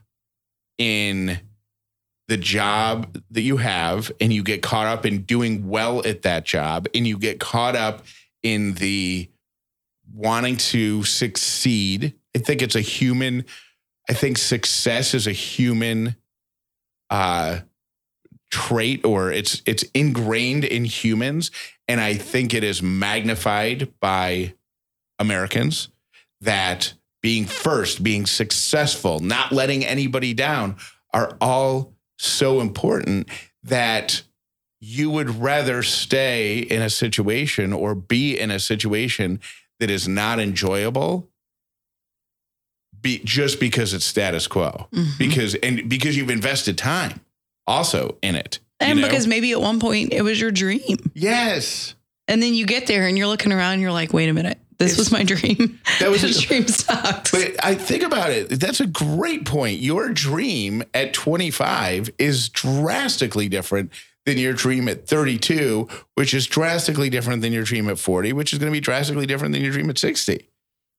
in 0.78 1.38
the 2.26 2.36
job 2.36 3.22
that 3.30 3.42
you 3.42 3.58
have 3.58 4.10
and 4.20 4.32
you 4.32 4.42
get 4.42 4.62
caught 4.62 4.88
up 4.88 5.06
in 5.06 5.22
doing 5.22 5.68
well 5.68 6.04
at 6.04 6.22
that 6.22 6.44
job 6.44 6.88
and 6.92 7.06
you 7.06 7.18
get 7.18 7.38
caught 7.38 7.76
up 7.76 8.04
in 8.42 8.74
the 8.74 9.28
wanting 10.12 10.56
to 10.56 11.04
succeed. 11.04 12.14
I 12.34 12.40
think 12.40 12.62
it's 12.62 12.74
a 12.74 12.80
human 12.80 13.44
I 14.08 14.14
think 14.14 14.38
success 14.38 15.14
is 15.14 15.26
a 15.26 15.32
human 15.32 16.16
uh 17.10 17.60
trait 18.50 19.04
or 19.04 19.30
it's 19.30 19.62
it's 19.66 19.82
ingrained 19.94 20.64
in 20.64 20.84
humans. 20.84 21.50
And 21.86 22.00
I 22.00 22.14
think 22.14 22.54
it 22.54 22.64
is 22.64 22.82
magnified 22.82 23.92
by 24.00 24.54
Americans 25.18 25.88
that 26.40 26.94
being 27.22 27.46
first, 27.46 28.02
being 28.02 28.26
successful, 28.26 29.20
not 29.20 29.52
letting 29.52 29.84
anybody 29.84 30.34
down 30.34 30.76
are 31.12 31.36
all 31.40 31.94
so 32.18 32.60
important 32.60 33.28
that 33.62 34.22
you 34.80 35.10
would 35.10 35.40
rather 35.40 35.82
stay 35.82 36.58
in 36.58 36.80
a 36.80 36.90
situation 36.90 37.72
or 37.72 37.94
be 37.94 38.38
in 38.38 38.50
a 38.50 38.60
situation 38.60 39.40
that 39.80 39.90
is 39.90 40.06
not 40.06 40.38
enjoyable 40.38 41.28
be 43.02 43.20
just 43.24 43.60
because 43.60 43.94
it's 43.94 44.04
status 44.04 44.46
quo 44.46 44.88
Mhm. 44.92 45.18
because 45.18 45.54
and 45.56 45.88
because 45.88 46.16
you've 46.16 46.30
invested 46.30 46.76
time 46.78 47.20
also 47.66 48.16
in 48.22 48.34
it 48.34 48.58
and 48.80 49.00
know? 49.00 49.06
because 49.06 49.26
maybe 49.26 49.52
at 49.52 49.60
one 49.60 49.80
point 49.80 50.12
it 50.12 50.22
was 50.22 50.40
your 50.40 50.50
dream. 50.50 50.96
yes 51.14 51.94
And 52.26 52.42
then 52.42 52.54
you 52.54 52.66
get 52.66 52.86
there 52.86 53.06
and 53.06 53.16
you're 53.16 53.26
looking 53.26 53.52
around 53.52 53.74
and 53.74 53.82
you're 53.82 53.90
like, 53.92 54.12
wait 54.12 54.28
a 54.28 54.32
minute, 54.34 54.58
this 54.78 54.92
It's- 54.92 54.98
was 54.98 55.10
my 55.12 55.22
dream. 55.24 55.80
That 56.00 56.10
was- 56.10 56.20
the 56.22 56.46
dream 56.46 56.68
sucks. 56.68 57.30
But 57.30 57.56
I 57.64 57.74
think 57.74 58.02
about 58.02 58.30
it. 58.32 58.50
That's 58.60 58.80
a 58.80 58.86
great 58.86 59.44
point. 59.46 59.80
Your 59.80 60.10
dream 60.10 60.82
at 60.92 61.14
25 61.14 62.10
is 62.18 62.48
drastically 62.50 63.48
different 63.48 63.90
than 64.26 64.36
your 64.36 64.52
dream 64.52 64.88
at 64.88 65.06
32, 65.08 65.88
which 66.16 66.34
is 66.34 66.46
drastically 66.46 67.08
different 67.08 67.40
than 67.40 67.50
your 67.52 67.62
dream 67.64 67.88
at 67.88 67.98
40, 67.98 68.34
which 68.34 68.52
is 68.52 68.58
going 68.58 68.70
to 68.70 68.76
be 68.76 68.80
drastically 68.80 69.24
different 69.24 69.54
than 69.54 69.62
your 69.62 69.72
dream 69.72 69.88
at 69.88 69.96
60. 69.98 70.46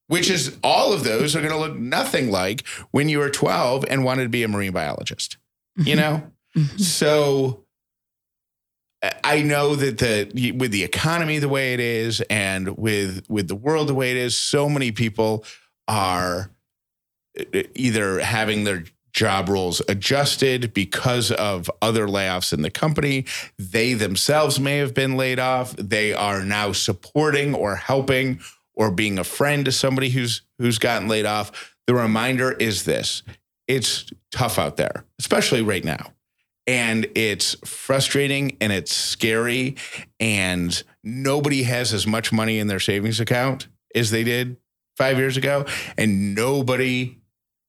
Which 0.10 0.30
is 0.30 0.58
all 0.64 0.92
of 0.92 1.04
those 1.04 1.36
are 1.36 1.40
going 1.40 1.54
to 1.54 1.58
look 1.58 1.78
nothing 1.78 2.32
like 2.32 2.68
when 2.92 3.10
you 3.10 3.20
were 3.20 3.30
12 3.30 3.86
and 3.90 4.04
wanted 4.04 4.24
to 4.24 4.30
be 4.30 4.44
a 4.44 4.48
marine 4.48 4.74
biologist. 4.74 5.38
You 5.78 5.96
know? 5.96 6.24
Mhm. 6.58 6.80
So 6.82 7.64
I 9.24 9.44
know 9.44 9.76
that 9.76 10.00
the 10.00 10.52
with 10.52 10.72
the 10.72 10.84
economy 10.84 11.38
the 11.40 11.48
way 11.48 11.74
it 11.74 11.80
is 11.80 12.22
and 12.30 12.78
with 12.78 13.24
with 13.30 13.48
the 13.48 13.56
world 13.56 13.88
the 13.88 13.94
way 13.94 14.12
it 14.12 14.18
is, 14.18 14.38
so 14.38 14.68
many 14.68 14.92
people 14.92 15.46
are 15.88 16.52
either 17.76 18.20
having 18.20 18.64
their 18.66 18.84
job 19.14 19.48
roles 19.48 19.82
adjusted 19.88 20.74
because 20.74 21.32
of 21.32 21.70
other 21.82 22.08
layoffs 22.08 22.52
in 22.52 22.62
the 22.62 22.70
company. 22.70 23.26
They 23.58 23.94
themselves 23.94 24.60
may 24.60 24.78
have 24.78 24.94
been 24.94 25.16
laid 25.18 25.40
off. 25.40 25.76
They 25.78 26.14
are 26.14 26.44
now 26.44 26.74
supporting 26.74 27.54
or 27.56 27.76
helping 27.76 28.40
or 28.80 28.90
being 28.90 29.20
a 29.20 29.24
friend 29.24 29.66
to 29.66 29.72
somebody 29.72 30.10
who's 30.10 30.42
who's 30.58 30.80
gotten 30.80 31.08
laid 31.08 31.26
off. 31.26 31.76
The 31.86 31.94
reminder 31.94 32.52
is 32.52 32.86
this. 32.86 33.22
It's 33.68 34.10
tough 34.32 34.58
out 34.58 34.78
there, 34.78 35.06
especially 35.20 35.62
right 35.62 35.84
now. 35.84 36.14
And 36.66 37.08
it's 37.16 37.56
frustrating 37.66 38.58
and 38.62 38.72
it's 38.72 38.96
scary 38.96 39.76
and 40.20 40.82
nobody 41.04 41.64
has 41.64 41.94
as 41.94 42.08
much 42.08 42.32
money 42.32 42.60
in 42.60 42.68
their 42.68 42.80
savings 42.80 43.20
account 43.20 43.68
as 43.96 44.12
they 44.12 44.24
did 44.24 44.58
5 44.98 45.18
years 45.18 45.36
ago 45.36 45.66
and 45.98 46.36
nobody 46.36 47.18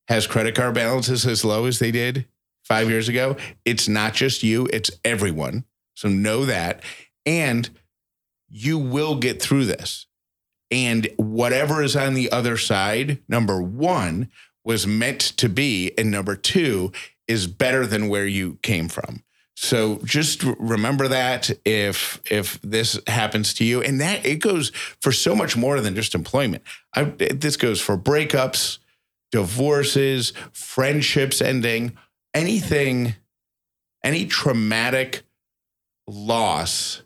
has 0.09 0.27
credit 0.27 0.55
card 0.55 0.75
balances 0.75 1.25
as 1.25 1.45
low 1.45 1.65
as 1.67 1.79
they 1.79 1.91
did 1.91 2.27
five 2.65 2.91
years 2.91 3.09
ago. 3.09 3.37
It's 3.65 3.89
not 3.89 4.13
just 4.13 4.43
you, 4.43 4.69
it's 4.73 4.91
everyone. 5.05 5.65
So 5.95 6.09
know 6.09 6.45
that. 6.45 6.83
And 7.25 7.71
you 8.49 8.79
will 8.79 9.17
get 9.17 9.41
through 9.41 9.65
this. 9.65 10.07
And 10.71 11.09
whatever 11.17 11.83
is 11.83 11.97
on 11.97 12.15
the 12.15 12.31
other 12.31 12.57
side, 12.57 13.19
number 13.29 13.61
one, 13.61 14.31
was 14.65 14.87
meant 14.87 15.21
to 15.21 15.49
be. 15.49 15.93
And 15.99 16.11
number 16.11 16.37
two, 16.37 16.93
is 17.31 17.47
better 17.47 17.87
than 17.87 18.09
where 18.09 18.27
you 18.27 18.59
came 18.63 18.89
from. 18.89 19.23
So 19.55 20.01
just 20.05 20.43
remember 20.43 21.07
that 21.07 21.51
if 21.65 22.21
if 22.29 22.61
this 22.63 22.99
happens 23.07 23.55
to 23.55 23.65
you, 23.65 23.83
and 23.83 24.01
that 24.01 24.27
it 24.27 24.37
goes 24.37 24.71
for 25.01 25.13
so 25.13 25.37
much 25.37 25.57
more 25.57 25.81
than 25.81 25.95
just 25.95 26.15
employment. 26.15 26.63
I, 26.95 27.05
this 27.05 27.57
goes 27.57 27.81
for 27.81 27.97
breakups, 27.97 28.79
divorces, 29.31 30.33
friendships 30.53 31.41
ending, 31.41 31.97
anything, 32.35 33.15
any 34.03 34.27
traumatic 34.27 35.23
loss, 36.09 37.03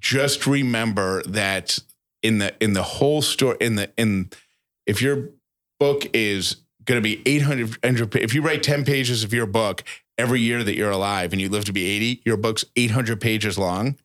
just 0.00 0.46
remember 0.46 1.22
that 1.22 1.78
in 2.22 2.38
the 2.38 2.54
in 2.62 2.72
the 2.72 2.82
whole 2.82 3.22
story 3.22 3.56
in 3.60 3.76
the 3.76 3.90
in 3.96 4.30
if 4.86 5.00
your 5.00 5.30
book 5.78 6.06
is 6.12 6.56
going 6.84 6.98
to 6.98 7.02
be 7.02 7.22
800 7.26 8.16
if 8.16 8.34
you 8.34 8.42
write 8.42 8.62
10 8.62 8.84
pages 8.84 9.22
of 9.22 9.32
your 9.32 9.46
book 9.46 9.84
every 10.18 10.40
year 10.40 10.64
that 10.64 10.76
you're 10.76 10.90
alive 10.90 11.32
and 11.32 11.40
you 11.40 11.48
live 11.48 11.64
to 11.66 11.72
be 11.72 11.86
80 11.86 12.22
your 12.24 12.36
book's 12.36 12.64
800 12.76 13.20
pages 13.20 13.58
long 13.58 13.96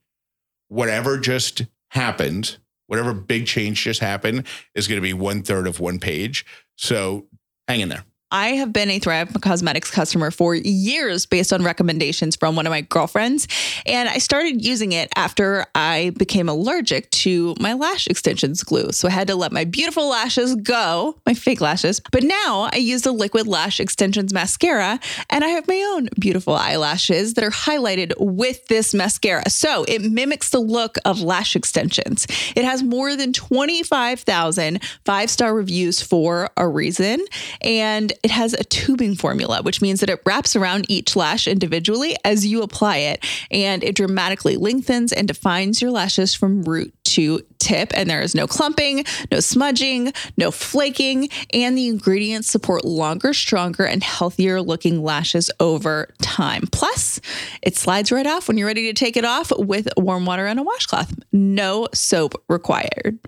whatever 0.67 1.17
just 1.17 1.65
happened 1.89 2.57
whatever 2.87 3.13
big 3.13 3.45
change 3.45 3.83
just 3.83 3.99
happened 3.99 4.45
is 4.73 4.87
going 4.87 4.97
to 4.97 5.01
be 5.01 5.13
one 5.13 5.41
third 5.43 5.67
of 5.67 5.79
one 5.79 5.99
page. 5.99 6.45
So 6.75 7.25
hang 7.67 7.81
in 7.81 7.89
there. 7.89 8.03
I 8.35 8.55
have 8.55 8.73
been 8.73 8.89
a 8.89 8.99
Thrive 8.99 9.29
Causemetics 9.29 9.89
customer 9.89 10.29
for 10.29 10.53
years 10.55 11.25
based 11.25 11.53
on 11.53 11.63
recommendations 11.63 12.35
from 12.35 12.57
one 12.57 12.67
of 12.67 12.69
my 12.69 12.81
girlfriends. 12.81 13.47
And 13.85 14.09
I 14.09 14.17
started 14.17 14.65
using 14.65 14.91
it 14.91 15.09
after 15.15 15.65
I 15.73 16.11
became 16.17 16.49
allergic 16.49 17.09
to 17.11 17.55
my 17.61 17.71
lash 17.71 18.07
extensions 18.07 18.61
glue. 18.61 18.91
So 18.91 19.07
I 19.07 19.11
had 19.11 19.27
to 19.29 19.35
let 19.35 19.53
my 19.53 19.63
beautiful 19.63 20.09
lashes 20.09 20.53
go, 20.55 21.15
my 21.25 21.33
fake 21.33 21.61
lashes. 21.61 22.01
But 22.11 22.23
now 22.23 22.69
I 22.73 22.75
use 22.75 23.03
the 23.03 23.13
liquid 23.13 23.47
lash 23.47 23.79
extensions 23.79 24.33
mascara 24.33 24.99
and 25.29 25.45
I 25.45 25.47
have 25.47 25.65
my 25.69 25.81
own 25.93 26.09
beautiful 26.19 26.55
eyelashes 26.55 27.35
that 27.35 27.43
are 27.45 27.51
highlighted 27.51 28.11
with 28.19 28.67
this 28.67 28.93
mascara. 28.93 29.49
So 29.49 29.85
it 29.87 30.01
mimics 30.01 30.49
the 30.49 30.59
look 30.59 30.97
of 31.05 31.21
lash 31.21 31.55
extensions. 31.55 32.27
It 32.53 32.65
has 32.65 32.83
more 32.83 33.15
than 33.15 33.31
25,000 33.31 34.83
five 35.05 35.29
star 35.29 35.55
reviews 35.55 36.01
for 36.01 36.49
a 36.57 36.67
reason. 36.67 37.23
And 37.61 38.11
it 38.25 38.31
has 38.31 38.55
a 38.55 38.63
tubing 38.63 39.13
formula, 39.13 39.61
which 39.61 39.83
means 39.83 39.99
that 39.99 40.09
it 40.09 40.19
wraps 40.25 40.55
around 40.55 40.89
each 40.89 41.15
lash 41.15 41.47
individually 41.47 42.15
as 42.25 42.43
you 42.43 42.63
apply 42.63 42.97
it, 42.97 43.23
and 43.51 43.83
it 43.83 43.93
dramatically 43.93 44.57
lengthens 44.57 45.13
and 45.13 45.27
defines 45.27 45.79
your 45.79 45.91
lashes 45.91 46.33
from 46.33 46.63
root 46.63 46.91
to 47.03 47.45
tip. 47.59 47.91
And 47.95 48.09
there 48.09 48.21
is 48.21 48.35
no 48.35 48.47
clumping, 48.47 49.05
no 49.31 49.39
smudging, 49.39 50.13
no 50.37 50.51
flaking, 50.51 51.29
and 51.53 51.77
the 51.77 51.87
ingredients 51.87 52.49
support 52.49 52.85
longer, 52.85 53.33
stronger, 53.33 53.85
and 53.85 54.03
healthier 54.03 54.61
looking 54.61 55.03
lashes 55.03 55.49
over 55.59 56.13
time. 56.21 56.63
Plus, 56.71 57.19
it 57.61 57.75
slides 57.75 58.11
right 58.11 58.27
off 58.27 58.47
when 58.47 58.57
you're 58.57 58.67
ready 58.67 58.91
to 58.91 58.93
take 58.93 59.17
it 59.17 59.25
off 59.25 59.51
with 59.57 59.87
warm 59.97 60.25
water 60.25 60.45
and 60.45 60.59
a 60.59 60.63
washcloth. 60.63 61.13
No 61.31 61.87
soap 61.93 62.41
required. 62.49 63.19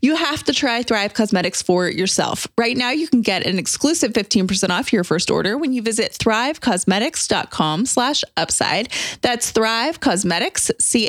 You 0.00 0.16
have 0.16 0.42
to 0.44 0.52
try 0.52 0.82
Thrive 0.82 1.14
Causemetics 1.14 1.62
for 1.62 1.88
yourself. 1.88 2.48
Right 2.58 2.76
now, 2.76 2.90
you 2.90 3.06
can 3.08 3.22
get 3.22 3.46
an 3.46 3.58
exclusive 3.58 4.12
15% 4.12 4.70
off 4.70 4.92
your 4.92 5.04
first 5.04 5.30
order 5.30 5.56
when 5.56 5.72
you 5.72 5.80
visit 5.82 6.12
thrivecausemetics.com 6.12 7.86
slash 7.86 8.24
upside. 8.36 8.88
That's 9.22 9.52
Thrive 9.52 10.00
Causemetics, 10.00 10.72
C-A-U-S-E-M-E-T-I-C-S 10.80 11.08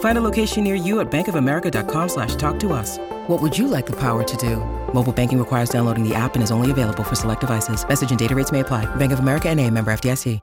Find 0.00 0.18
a 0.18 0.20
location 0.20 0.64
near 0.64 0.74
you 0.74 1.00
at 1.00 1.10
bankofamerica.com 1.10 2.08
slash 2.10 2.34
talk 2.34 2.58
to 2.60 2.74
us. 2.74 2.98
What 3.28 3.40
would 3.40 3.56
you 3.56 3.66
like 3.66 3.86
the 3.86 3.96
power 3.96 4.22
to 4.22 4.36
do? 4.36 4.56
Mobile 4.92 5.14
banking 5.14 5.38
requires 5.38 5.70
downloading 5.70 6.06
the 6.06 6.14
app 6.14 6.34
and 6.34 6.42
is 6.42 6.50
only 6.50 6.70
available 6.70 7.02
for 7.02 7.14
select 7.14 7.40
devices. 7.40 7.88
Message 7.88 8.10
and 8.10 8.18
data 8.18 8.34
rates 8.34 8.52
may 8.52 8.60
apply. 8.60 8.84
Bank 8.96 9.12
of 9.12 9.20
America 9.20 9.48
and 9.48 9.58
a 9.58 9.70
member 9.70 9.90
FDIC. 9.90 10.40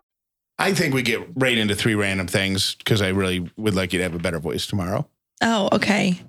I 0.60 0.74
think 0.74 0.94
we 0.94 1.04
get 1.04 1.22
right 1.36 1.58
into 1.58 1.76
three 1.76 1.94
random 1.94 2.28
things 2.28 2.76
because 2.76 3.02
I 3.02 3.10
really 3.10 3.48
would 3.58 3.76
like 3.76 3.94
you 3.94 4.00
to 4.00 4.04
have 4.04 4.16
a 4.16 4.20
better 4.20 4.40
voice 4.40 4.66
tomorrow. 4.66 5.08
Oh, 5.42 5.70
okay. 5.72 6.20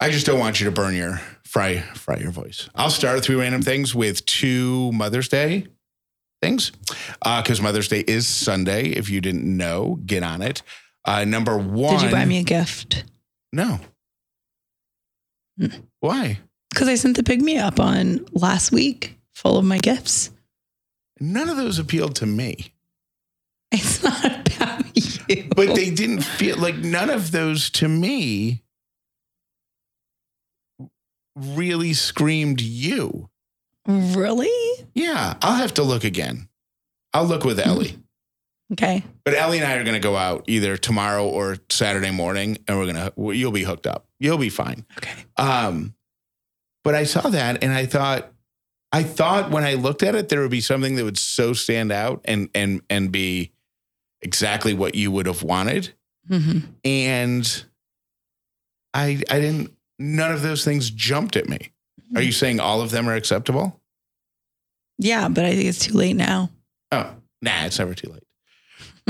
I 0.00 0.10
just 0.10 0.26
don't 0.26 0.38
want 0.38 0.60
you 0.60 0.66
to 0.66 0.70
burn 0.70 0.94
your 0.94 1.20
fry 1.44 1.78
fry 1.94 2.16
your 2.16 2.30
voice. 2.30 2.68
I'll 2.74 2.90
start 2.90 3.22
three 3.22 3.36
random 3.36 3.62
things 3.62 3.94
with 3.94 4.24
two 4.26 4.92
Mother's 4.92 5.28
Day 5.28 5.66
things 6.42 6.72
because 7.22 7.60
uh, 7.60 7.62
Mother's 7.62 7.88
Day 7.88 8.00
is 8.00 8.26
Sunday. 8.26 8.88
If 8.88 9.08
you 9.08 9.20
didn't 9.20 9.44
know, 9.44 9.98
get 10.04 10.22
on 10.22 10.42
it. 10.42 10.62
Uh, 11.04 11.24
number 11.24 11.56
one. 11.56 11.94
Did 11.94 12.02
you 12.02 12.10
buy 12.10 12.24
me 12.24 12.38
a 12.38 12.42
gift? 12.42 13.04
No. 13.52 13.80
Mm. 15.58 15.82
Why? 16.00 16.38
Because 16.70 16.88
I 16.88 16.94
sent 16.94 17.16
the 17.16 17.22
pick 17.22 17.40
me 17.40 17.58
up 17.58 17.80
on 17.80 18.24
last 18.32 18.70
week, 18.72 19.18
full 19.34 19.58
of 19.58 19.64
my 19.64 19.78
gifts. 19.78 20.30
None 21.18 21.48
of 21.48 21.56
those 21.56 21.78
appealed 21.78 22.16
to 22.16 22.26
me. 22.26 22.72
It's 23.72 24.02
not 24.02 24.24
about 24.24 24.84
you. 25.28 25.44
But 25.54 25.76
they 25.76 25.90
didn't 25.90 26.22
feel 26.22 26.56
like 26.56 26.76
none 26.76 27.08
of 27.08 27.30
those 27.30 27.70
to 27.70 27.86
me 27.86 28.62
really 31.36 31.92
screamed 31.92 32.60
you. 32.60 33.30
Really? 33.86 34.50
Yeah, 34.92 35.34
I'll 35.40 35.54
have 35.56 35.74
to 35.74 35.84
look 35.84 36.02
again. 36.02 36.48
I'll 37.14 37.24
look 37.26 37.44
with 37.44 37.60
Ellie. 37.60 37.96
Okay. 38.72 39.02
But 39.24 39.34
Ellie 39.34 39.58
and 39.58 39.66
I 39.66 39.76
are 39.76 39.84
going 39.84 39.94
to 39.94 40.00
go 40.00 40.16
out 40.16 40.44
either 40.46 40.76
tomorrow 40.76 41.26
or 41.26 41.56
Saturday 41.70 42.10
morning, 42.10 42.58
and 42.68 42.78
we're 42.78 42.86
gonna 42.86 43.12
you'll 43.16 43.52
be 43.52 43.64
hooked 43.64 43.86
up. 43.86 44.06
You'll 44.18 44.38
be 44.38 44.48
fine. 44.48 44.84
Okay. 44.98 45.12
Um, 45.36 45.94
but 46.84 46.94
I 46.94 47.04
saw 47.04 47.22
that 47.22 47.62
and 47.62 47.72
I 47.72 47.86
thought, 47.86 48.32
I 48.92 49.02
thought 49.02 49.50
when 49.50 49.64
I 49.64 49.74
looked 49.74 50.02
at 50.02 50.14
it, 50.14 50.28
there 50.28 50.40
would 50.40 50.50
be 50.50 50.60
something 50.60 50.96
that 50.96 51.04
would 51.04 51.18
so 51.18 51.52
stand 51.52 51.92
out 51.92 52.20
and 52.24 52.48
and 52.54 52.82
and 52.88 53.10
be 53.10 53.52
exactly 54.22 54.74
what 54.74 54.94
you 54.94 55.10
would 55.10 55.26
have 55.26 55.42
wanted. 55.42 55.92
Mm-hmm. 56.28 56.58
And 56.84 57.64
I 58.94 59.22
I 59.30 59.40
didn't. 59.40 59.72
None 59.98 60.32
of 60.32 60.40
those 60.40 60.64
things 60.64 60.88
jumped 60.90 61.36
at 61.36 61.46
me. 61.48 61.72
Are 62.16 62.22
you 62.22 62.32
saying 62.32 62.58
all 62.58 62.80
of 62.80 62.90
them 62.90 63.08
are 63.08 63.14
acceptable? 63.14 63.80
Yeah, 64.98 65.28
but 65.28 65.44
I 65.44 65.50
think 65.54 65.64
it's 65.64 65.78
too 65.78 65.92
late 65.92 66.16
now. 66.16 66.50
Oh, 66.90 67.14
nah, 67.42 67.64
it's 67.64 67.78
never 67.78 67.94
too 67.94 68.10
late. 68.10 68.22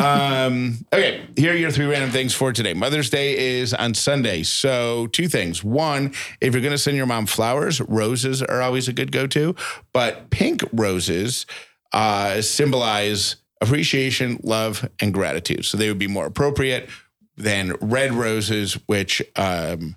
Um, 0.01 0.79
okay, 0.93 1.27
here 1.37 1.53
are 1.53 1.57
your 1.57 1.71
three 1.71 1.87
random 1.87 2.11
things 2.11 2.35
for 2.35 2.53
today. 2.53 2.73
Mother's 2.75 3.11
Day 3.11 3.59
is 3.59 3.75
on 3.75 3.95
Sunday. 3.95 4.43
So, 4.43 5.07
two 5.09 5.29
things. 5.29 5.63
One, 5.63 6.15
if 6.41 6.55
you're 6.55 6.63
going 6.63 6.73
to 6.73 6.79
send 6.79 6.97
your 6.97 7.07
mom 7.07 7.27
flowers, 7.27 7.81
roses 7.83 8.43
are 8.43 8.63
always 8.63 8.89
a 8.89 8.93
good 8.93 9.13
go 9.13 9.27
to, 9.29 9.55
but 9.93 10.31
pink 10.31 10.63
roses 10.73 11.47
uh, 11.93 12.41
symbolize 12.41 13.37
appreciation, 13.61 14.41
love, 14.43 14.89
and 15.01 15.13
gratitude. 15.13 15.65
So, 15.67 15.77
they 15.77 15.89
would 15.89 15.99
be 15.99 16.09
more 16.09 16.27
appropriate 16.27 16.89
than 17.37 17.75
red 17.81 18.13
roses, 18.13 18.75
which 18.87 19.23
um, 19.37 19.97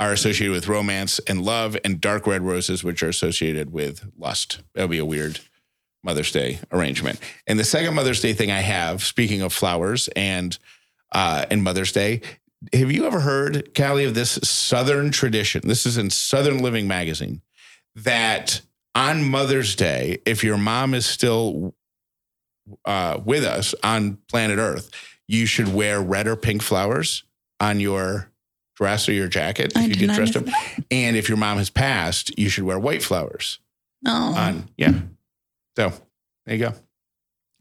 are 0.00 0.12
associated 0.12 0.52
with 0.52 0.68
romance 0.68 1.20
and 1.20 1.42
love, 1.42 1.76
and 1.84 2.00
dark 2.00 2.26
red 2.26 2.42
roses, 2.42 2.82
which 2.82 3.02
are 3.02 3.08
associated 3.08 3.72
with 3.72 4.10
lust. 4.18 4.60
That 4.74 4.82
would 4.82 4.90
be 4.90 4.98
a 4.98 5.04
weird 5.04 5.40
Mother's 6.06 6.32
Day 6.32 6.60
arrangement. 6.72 7.20
And 7.46 7.58
the 7.58 7.64
second 7.64 7.94
Mother's 7.94 8.20
Day 8.22 8.32
thing 8.32 8.50
I 8.50 8.60
have, 8.60 9.02
speaking 9.04 9.42
of 9.42 9.52
flowers 9.52 10.08
and 10.16 10.56
uh, 11.12 11.44
and 11.50 11.62
Mother's 11.62 11.92
Day, 11.92 12.22
have 12.72 12.90
you 12.90 13.04
ever 13.06 13.20
heard, 13.20 13.74
Callie, 13.76 14.04
of 14.06 14.14
this 14.14 14.38
Southern 14.42 15.10
tradition? 15.10 15.62
This 15.66 15.84
is 15.84 15.98
in 15.98 16.08
Southern 16.10 16.58
Living 16.58 16.88
magazine 16.88 17.42
that 17.94 18.62
on 18.94 19.28
Mother's 19.28 19.74
Day, 19.76 20.18
if 20.24 20.42
your 20.42 20.56
mom 20.56 20.94
is 20.94 21.04
still 21.04 21.74
uh, 22.84 23.20
with 23.24 23.44
us 23.44 23.74
on 23.82 24.18
planet 24.28 24.58
Earth, 24.58 24.90
you 25.28 25.44
should 25.46 25.72
wear 25.72 26.00
red 26.00 26.26
or 26.26 26.36
pink 26.36 26.62
flowers 26.62 27.24
on 27.60 27.78
your 27.80 28.30
dress 28.76 29.08
or 29.08 29.12
your 29.12 29.28
jacket 29.28 29.72
if 29.74 29.76
I 29.76 29.82
you 29.86 29.94
did 29.94 30.08
get 30.08 30.16
dressed 30.16 30.36
up. 30.36 30.44
And 30.90 31.16
if 31.16 31.28
your 31.28 31.38
mom 31.38 31.58
has 31.58 31.70
passed, 31.70 32.36
you 32.38 32.48
should 32.48 32.64
wear 32.64 32.78
white 32.78 33.02
flowers 33.02 33.58
Oh. 34.06 34.34
on. 34.34 34.68
Yeah. 34.76 34.92
So 35.76 35.92
there 36.46 36.56
you 36.56 36.64
go. 36.66 36.74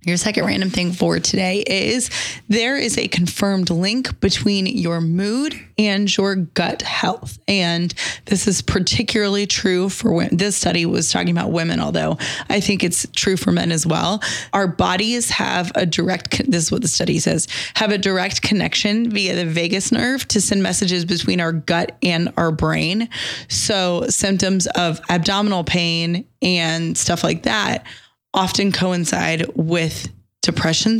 Your 0.06 0.18
second 0.18 0.46
random 0.46 0.70
thing 0.70 0.92
for 0.92 1.20
today 1.20 1.64
is 1.66 2.12
there 2.48 2.78
is 2.78 2.96
a 2.96 3.08
confirmed 3.08 3.72
link 3.72 4.20
between 4.20 4.68
your 4.68 5.02
mood 5.02 5.60
and 5.80 6.16
your 6.16 6.36
gut 6.36 6.84
health. 6.84 7.40
And 7.48 7.92
this 8.26 8.48
is 8.48 8.62
particularly 8.62 9.48
true 9.48 9.90
for 9.90 10.14
women. 10.14 10.38
This 10.38 10.56
study 10.58 10.86
was 10.86 11.12
talking 11.12 11.36
about 11.36 11.52
women, 11.52 11.80
although 11.80 12.20
I 12.50 12.60
think 12.60 12.84
it's 12.84 13.08
true 13.16 13.36
for 13.36 13.52
men 13.52 13.72
as 13.72 13.88
well. 13.88 14.22
Our 14.54 14.68
bodies 14.68 15.32
have 15.32 15.72
a 15.74 15.88
direct, 15.88 16.52
this 16.52 16.66
is 16.66 16.72
what 16.72 16.84
the 16.84 16.88
study 16.88 17.18
says, 17.18 17.48
have 17.74 17.92
a 17.92 17.98
direct 17.98 18.44
connection 18.44 19.10
via 19.10 19.36
the 19.36 19.46
vagus 19.46 19.92
nerve 19.92 20.28
to 20.28 20.40
send 20.40 20.62
messages 20.62 21.04
between 21.04 21.42
our 21.42 21.52
gut 21.52 21.98
and 22.04 22.32
our 22.38 22.52
brain. 22.52 23.10
So 23.48 24.06
symptoms 24.10 24.68
of 24.68 25.02
abdominal 25.10 25.64
pain 25.64 26.28
and 26.44 26.96
stuff 26.96 27.24
like 27.24 27.44
that 27.44 27.88
often 28.36 28.72
coincide 28.72 29.46
with 29.56 30.10
depression 30.42 31.00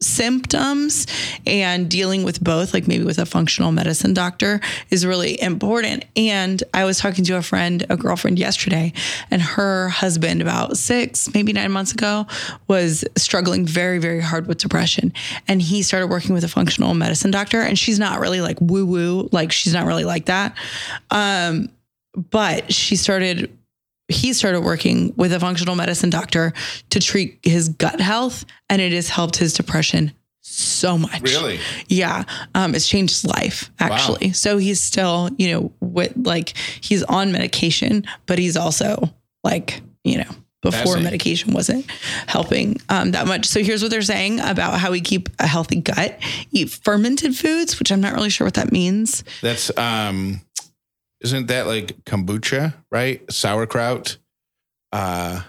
symptoms 0.00 1.06
and 1.44 1.90
dealing 1.90 2.22
with 2.22 2.42
both 2.42 2.72
like 2.72 2.86
maybe 2.86 3.04
with 3.04 3.18
a 3.18 3.26
functional 3.26 3.72
medicine 3.72 4.14
doctor 4.14 4.60
is 4.90 5.04
really 5.04 5.40
important. 5.40 6.04
And 6.16 6.62
i 6.72 6.84
was 6.84 6.98
talking 6.98 7.24
to 7.24 7.36
a 7.36 7.42
friend 7.42 7.84
a 7.90 7.96
girlfriend 7.96 8.38
yesterday 8.38 8.92
and 9.30 9.42
her 9.42 9.88
husband 9.88 10.40
about 10.40 10.76
6 10.76 11.34
maybe 11.34 11.52
9 11.52 11.70
months 11.70 11.92
ago 11.92 12.26
was 12.68 13.04
struggling 13.16 13.66
very 13.66 13.98
very 13.98 14.20
hard 14.20 14.46
with 14.46 14.58
depression. 14.58 15.12
And 15.46 15.60
he 15.60 15.82
started 15.82 16.06
working 16.08 16.32
with 16.34 16.44
a 16.44 16.48
functional 16.48 16.94
medicine 16.94 17.30
doctor 17.30 17.60
and 17.60 17.78
she's 17.78 17.98
not 17.98 18.20
really 18.20 18.40
like 18.40 18.58
woo 18.60 18.86
woo 18.86 19.28
like 19.32 19.52
she's 19.52 19.74
not 19.74 19.86
really 19.86 20.04
like 20.04 20.26
that. 20.26 20.56
Um 21.10 21.70
but 22.30 22.72
she 22.72 22.96
started 22.96 23.57
he 24.08 24.32
started 24.32 24.62
working 24.62 25.12
with 25.16 25.32
a 25.32 25.40
functional 25.40 25.76
medicine 25.76 26.10
doctor 26.10 26.52
to 26.90 26.98
treat 26.98 27.38
his 27.42 27.68
gut 27.68 28.00
health 28.00 28.44
and 28.70 28.80
it 28.80 28.92
has 28.92 29.08
helped 29.10 29.36
his 29.36 29.52
depression 29.52 30.12
so 30.40 30.96
much. 30.96 31.20
Really? 31.20 31.60
Yeah. 31.88 32.24
Um, 32.54 32.74
it's 32.74 32.88
changed 32.88 33.22
his 33.22 33.30
life 33.30 33.70
actually. 33.78 34.32
So 34.32 34.56
he's 34.56 34.80
still, 34.80 35.28
you 35.36 35.52
know, 35.52 35.72
with 35.80 36.14
like 36.16 36.54
he's 36.80 37.02
on 37.02 37.32
medication, 37.32 38.04
but 38.26 38.38
he's 38.38 38.56
also 38.56 39.12
like, 39.44 39.82
you 40.04 40.18
know, 40.18 40.30
before 40.60 40.98
medication 40.98 41.52
wasn't 41.52 41.88
helping 42.26 42.80
um, 42.88 43.12
that 43.12 43.26
much. 43.26 43.46
So 43.46 43.62
here's 43.62 43.82
what 43.82 43.90
they're 43.90 44.02
saying 44.02 44.40
about 44.40 44.78
how 44.78 44.90
we 44.90 45.00
keep 45.00 45.28
a 45.38 45.46
healthy 45.46 45.80
gut. 45.80 46.18
Eat 46.50 46.70
fermented 46.70 47.36
foods, 47.36 47.78
which 47.78 47.92
I'm 47.92 48.00
not 48.00 48.14
really 48.14 48.30
sure 48.30 48.46
what 48.46 48.54
that 48.54 48.72
means. 48.72 49.22
That's 49.40 49.76
um 49.78 50.40
isn't 51.20 51.46
that 51.46 51.66
like 51.66 52.04
kombucha, 52.04 52.74
right? 52.90 53.22
Sauerkraut. 53.32 54.16
Uh 54.92 55.42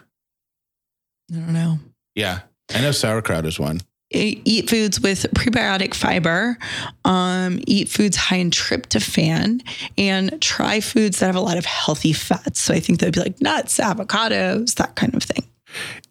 I 1.31 1.35
don't 1.35 1.53
know. 1.53 1.79
yeah. 2.15 2.41
I 2.73 2.81
know 2.81 2.91
sauerkraut 2.91 3.45
is 3.45 3.59
one. 3.59 3.81
Eat 4.11 4.69
foods 4.69 4.99
with 4.99 5.27
prebiotic 5.35 5.93
fiber, 5.93 6.57
um, 7.05 7.59
eat 7.67 7.89
foods 7.89 8.17
high 8.17 8.37
in 8.37 8.49
tryptophan, 8.49 9.61
and 9.99 10.41
try 10.41 10.79
foods 10.79 11.19
that 11.19 11.27
have 11.27 11.35
a 11.35 11.39
lot 11.39 11.57
of 11.57 11.65
healthy 11.65 12.13
fats. 12.13 12.59
So 12.59 12.73
I 12.73 12.79
think 12.79 12.99
they'd 12.99 13.13
be 13.13 13.19
like 13.19 13.39
nuts, 13.39 13.77
avocados, 13.77 14.73
that 14.75 14.95
kind 14.95 15.13
of 15.13 15.21
thing. 15.21 15.45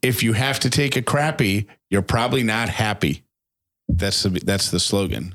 If 0.00 0.22
you 0.22 0.34
have 0.34 0.60
to 0.60 0.70
take 0.70 0.94
a 0.96 1.02
crappy, 1.02 1.66
you're 1.90 2.02
probably 2.02 2.44
not 2.44 2.68
happy. 2.68 3.24
That's 3.88 4.22
the 4.22 4.30
that's 4.30 4.70
the 4.70 4.78
slogan. 4.78 5.34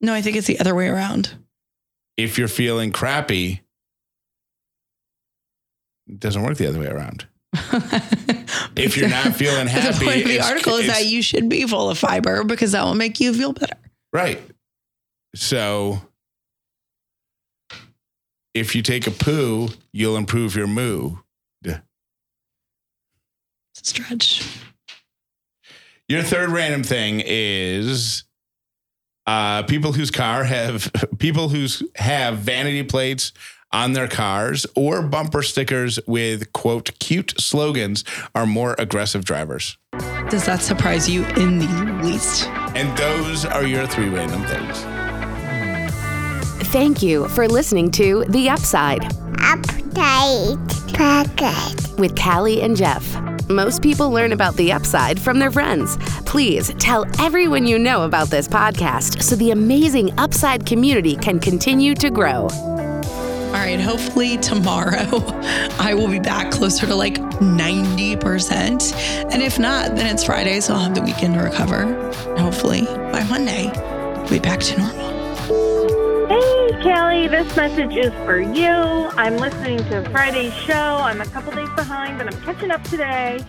No, 0.00 0.14
I 0.14 0.22
think 0.22 0.36
it's 0.36 0.46
the 0.46 0.60
other 0.60 0.76
way 0.76 0.86
around. 0.88 1.32
If 2.22 2.38
you're 2.38 2.48
feeling 2.48 2.92
crappy, 2.92 3.60
it 6.06 6.20
doesn't 6.20 6.42
work 6.42 6.56
the 6.56 6.68
other 6.68 6.80
way 6.80 6.88
around. 6.88 7.26
If 8.76 8.96
you're 8.96 9.08
not 9.08 9.34
feeling 9.34 9.64
the 9.66 9.70
happy, 9.70 10.04
point 10.04 10.22
of 10.22 10.28
the 10.28 10.40
article 10.40 10.76
is 10.76 10.86
that 10.86 11.04
you 11.04 11.22
should 11.22 11.48
be 11.48 11.66
full 11.66 11.90
of 11.90 11.98
fiber 11.98 12.44
because 12.44 12.72
that 12.72 12.84
will 12.84 12.94
make 12.94 13.20
you 13.20 13.34
feel 13.34 13.52
better. 13.52 13.76
Right. 14.12 14.40
So 15.34 16.00
if 18.54 18.74
you 18.74 18.82
take 18.82 19.06
a 19.06 19.10
poo, 19.10 19.68
you'll 19.92 20.16
improve 20.16 20.56
your 20.56 20.66
moo. 20.66 21.16
Stretch. 23.74 24.46
Your 26.08 26.22
third 26.22 26.50
random 26.50 26.82
thing 26.82 27.22
is 27.24 28.24
uh, 29.30 29.62
people 29.62 29.92
whose 29.92 30.10
car 30.10 30.42
have 30.42 30.90
people 31.18 31.48
whose 31.48 31.82
have 31.96 32.38
vanity 32.38 32.82
plates 32.82 33.32
on 33.72 33.92
their 33.92 34.08
cars 34.08 34.66
or 34.74 35.02
bumper 35.02 35.42
stickers 35.42 36.00
with 36.06 36.52
quote 36.52 36.98
cute 36.98 37.34
slogans 37.38 38.04
are 38.34 38.46
more 38.46 38.74
aggressive 38.78 39.24
drivers. 39.24 39.78
Does 40.28 40.44
that 40.46 40.60
surprise 40.60 41.08
you 41.08 41.24
in 41.36 41.58
the 41.58 42.00
least? 42.02 42.48
And 42.74 42.96
those 42.98 43.44
are 43.44 43.64
your 43.64 43.86
three 43.86 44.08
random 44.08 44.44
things. 44.46 44.80
Thank 46.72 47.02
you 47.02 47.28
for 47.28 47.46
listening 47.46 47.90
to 47.92 48.24
The 48.28 48.48
Upside 48.48 49.02
Update 49.02 50.94
Pocket. 50.94 51.89
With 52.00 52.16
Callie 52.16 52.62
and 52.62 52.76
Jeff. 52.76 53.20
Most 53.48 53.82
people 53.82 54.10
learn 54.10 54.32
about 54.32 54.54
the 54.54 54.72
upside 54.72 55.20
from 55.20 55.38
their 55.38 55.50
friends. 55.50 55.98
Please 56.24 56.72
tell 56.78 57.04
everyone 57.20 57.66
you 57.66 57.78
know 57.78 58.04
about 58.04 58.28
this 58.28 58.48
podcast 58.48 59.22
so 59.22 59.36
the 59.36 59.50
amazing 59.50 60.18
upside 60.18 60.64
community 60.64 61.16
can 61.16 61.38
continue 61.38 61.94
to 61.94 62.10
grow. 62.10 62.48
All 63.50 63.56
right, 63.56 63.80
hopefully 63.80 64.38
tomorrow 64.38 65.02
I 65.80 65.92
will 65.94 66.08
be 66.08 66.20
back 66.20 66.52
closer 66.52 66.86
to 66.86 66.94
like 66.94 67.14
90%. 67.14 69.32
And 69.32 69.42
if 69.42 69.58
not, 69.58 69.96
then 69.96 70.06
it's 70.06 70.24
Friday, 70.24 70.60
so 70.60 70.74
I'll 70.74 70.84
have 70.84 70.94
the 70.94 71.02
weekend 71.02 71.34
to 71.34 71.40
recover. 71.40 71.82
Hopefully 72.38 72.82
by 73.12 73.24
Monday, 73.28 73.70
we'll 74.16 74.30
be 74.30 74.38
back 74.38 74.60
to 74.60 74.78
normal. 74.78 75.09
Kelly, 76.82 77.28
this 77.28 77.54
message 77.56 77.94
is 77.94 78.10
for 78.24 78.40
you. 78.40 78.64
I'm 78.66 79.36
listening 79.36 79.76
to 79.90 80.02
Friday's 80.12 80.54
show. 80.54 80.72
I'm 80.72 81.20
a 81.20 81.26
couple 81.26 81.52
days 81.52 81.68
behind, 81.76 82.16
but 82.16 82.26
I'm 82.32 82.40
catching 82.40 82.70
up 82.70 82.82
today. 82.84 83.44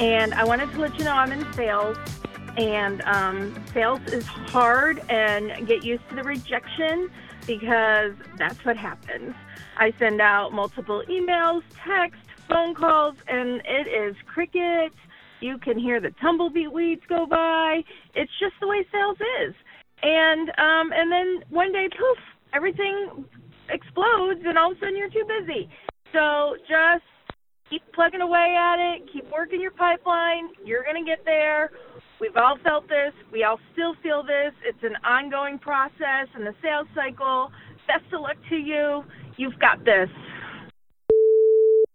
And 0.00 0.32
I 0.32 0.44
wanted 0.44 0.70
to 0.72 0.80
let 0.80 0.98
you 0.98 1.04
know 1.04 1.12
I'm 1.12 1.30
in 1.30 1.52
sales. 1.52 1.98
And 2.56 3.02
um, 3.02 3.54
sales 3.74 4.00
is 4.06 4.24
hard, 4.24 5.02
and 5.10 5.68
get 5.68 5.84
used 5.84 6.08
to 6.08 6.14
the 6.14 6.22
rejection 6.22 7.10
because 7.46 8.14
that's 8.38 8.64
what 8.64 8.78
happens. 8.78 9.34
I 9.76 9.92
send 9.98 10.22
out 10.22 10.54
multiple 10.54 11.04
emails, 11.06 11.62
text, 11.84 12.22
phone 12.48 12.74
calls, 12.74 13.16
and 13.28 13.60
it 13.66 13.88
is 13.88 14.16
cricket. 14.24 14.94
You 15.40 15.58
can 15.58 15.78
hear 15.78 16.00
the 16.00 16.12
tumbleweed 16.12 16.68
weeds 16.68 17.02
go 17.06 17.26
by. 17.26 17.84
It's 18.14 18.32
just 18.40 18.54
the 18.58 18.68
way 18.68 18.86
sales 18.90 19.18
is 19.42 19.54
and 20.02 20.48
um, 20.58 20.92
and 20.92 21.12
then 21.12 21.44
one 21.50 21.72
day, 21.72 21.88
poof, 21.88 22.18
everything 22.54 23.24
explodes, 23.68 24.40
and 24.44 24.58
all 24.58 24.72
of 24.72 24.76
a 24.76 24.80
sudden 24.80 24.96
you're 24.96 25.10
too 25.10 25.26
busy. 25.26 25.68
So 26.12 26.56
just 26.68 27.04
keep 27.68 27.82
plugging 27.92 28.20
away 28.20 28.56
at 28.58 28.78
it, 28.78 29.08
keep 29.12 29.30
working 29.30 29.60
your 29.60 29.70
pipeline. 29.70 30.50
You're 30.64 30.84
gonna 30.84 31.04
get 31.04 31.24
there. 31.24 31.70
We've 32.20 32.36
all 32.36 32.58
felt 32.62 32.88
this. 32.88 33.12
We 33.32 33.44
all 33.44 33.58
still 33.72 33.94
feel 34.02 34.22
this. 34.22 34.52
It's 34.64 34.82
an 34.82 34.96
ongoing 35.04 35.58
process 35.58 36.28
in 36.36 36.44
the 36.44 36.54
sales 36.62 36.88
cycle. 36.94 37.50
Best 37.86 38.12
of 38.12 38.20
luck 38.20 38.36
to 38.50 38.56
you. 38.56 39.04
You've 39.36 39.58
got 39.58 39.84
this. 39.84 40.08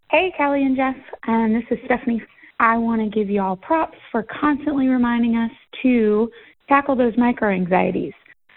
Hey, 0.09 0.33
Kelly 0.37 0.63
and 0.63 0.75
Jeff. 0.75 0.95
Um, 1.27 1.53
this 1.53 1.77
is 1.77 1.83
Stephanie. 1.85 2.23
I 2.59 2.77
want 2.77 3.01
to 3.01 3.09
give 3.09 3.29
you 3.29 3.41
all 3.41 3.57
props 3.57 3.97
for 4.11 4.23
constantly 4.23 4.87
reminding 4.87 5.35
us 5.35 5.51
to 5.83 6.31
tackle 6.69 6.95
those 6.95 7.13
micro 7.17 7.49
anxieties. 7.49 8.13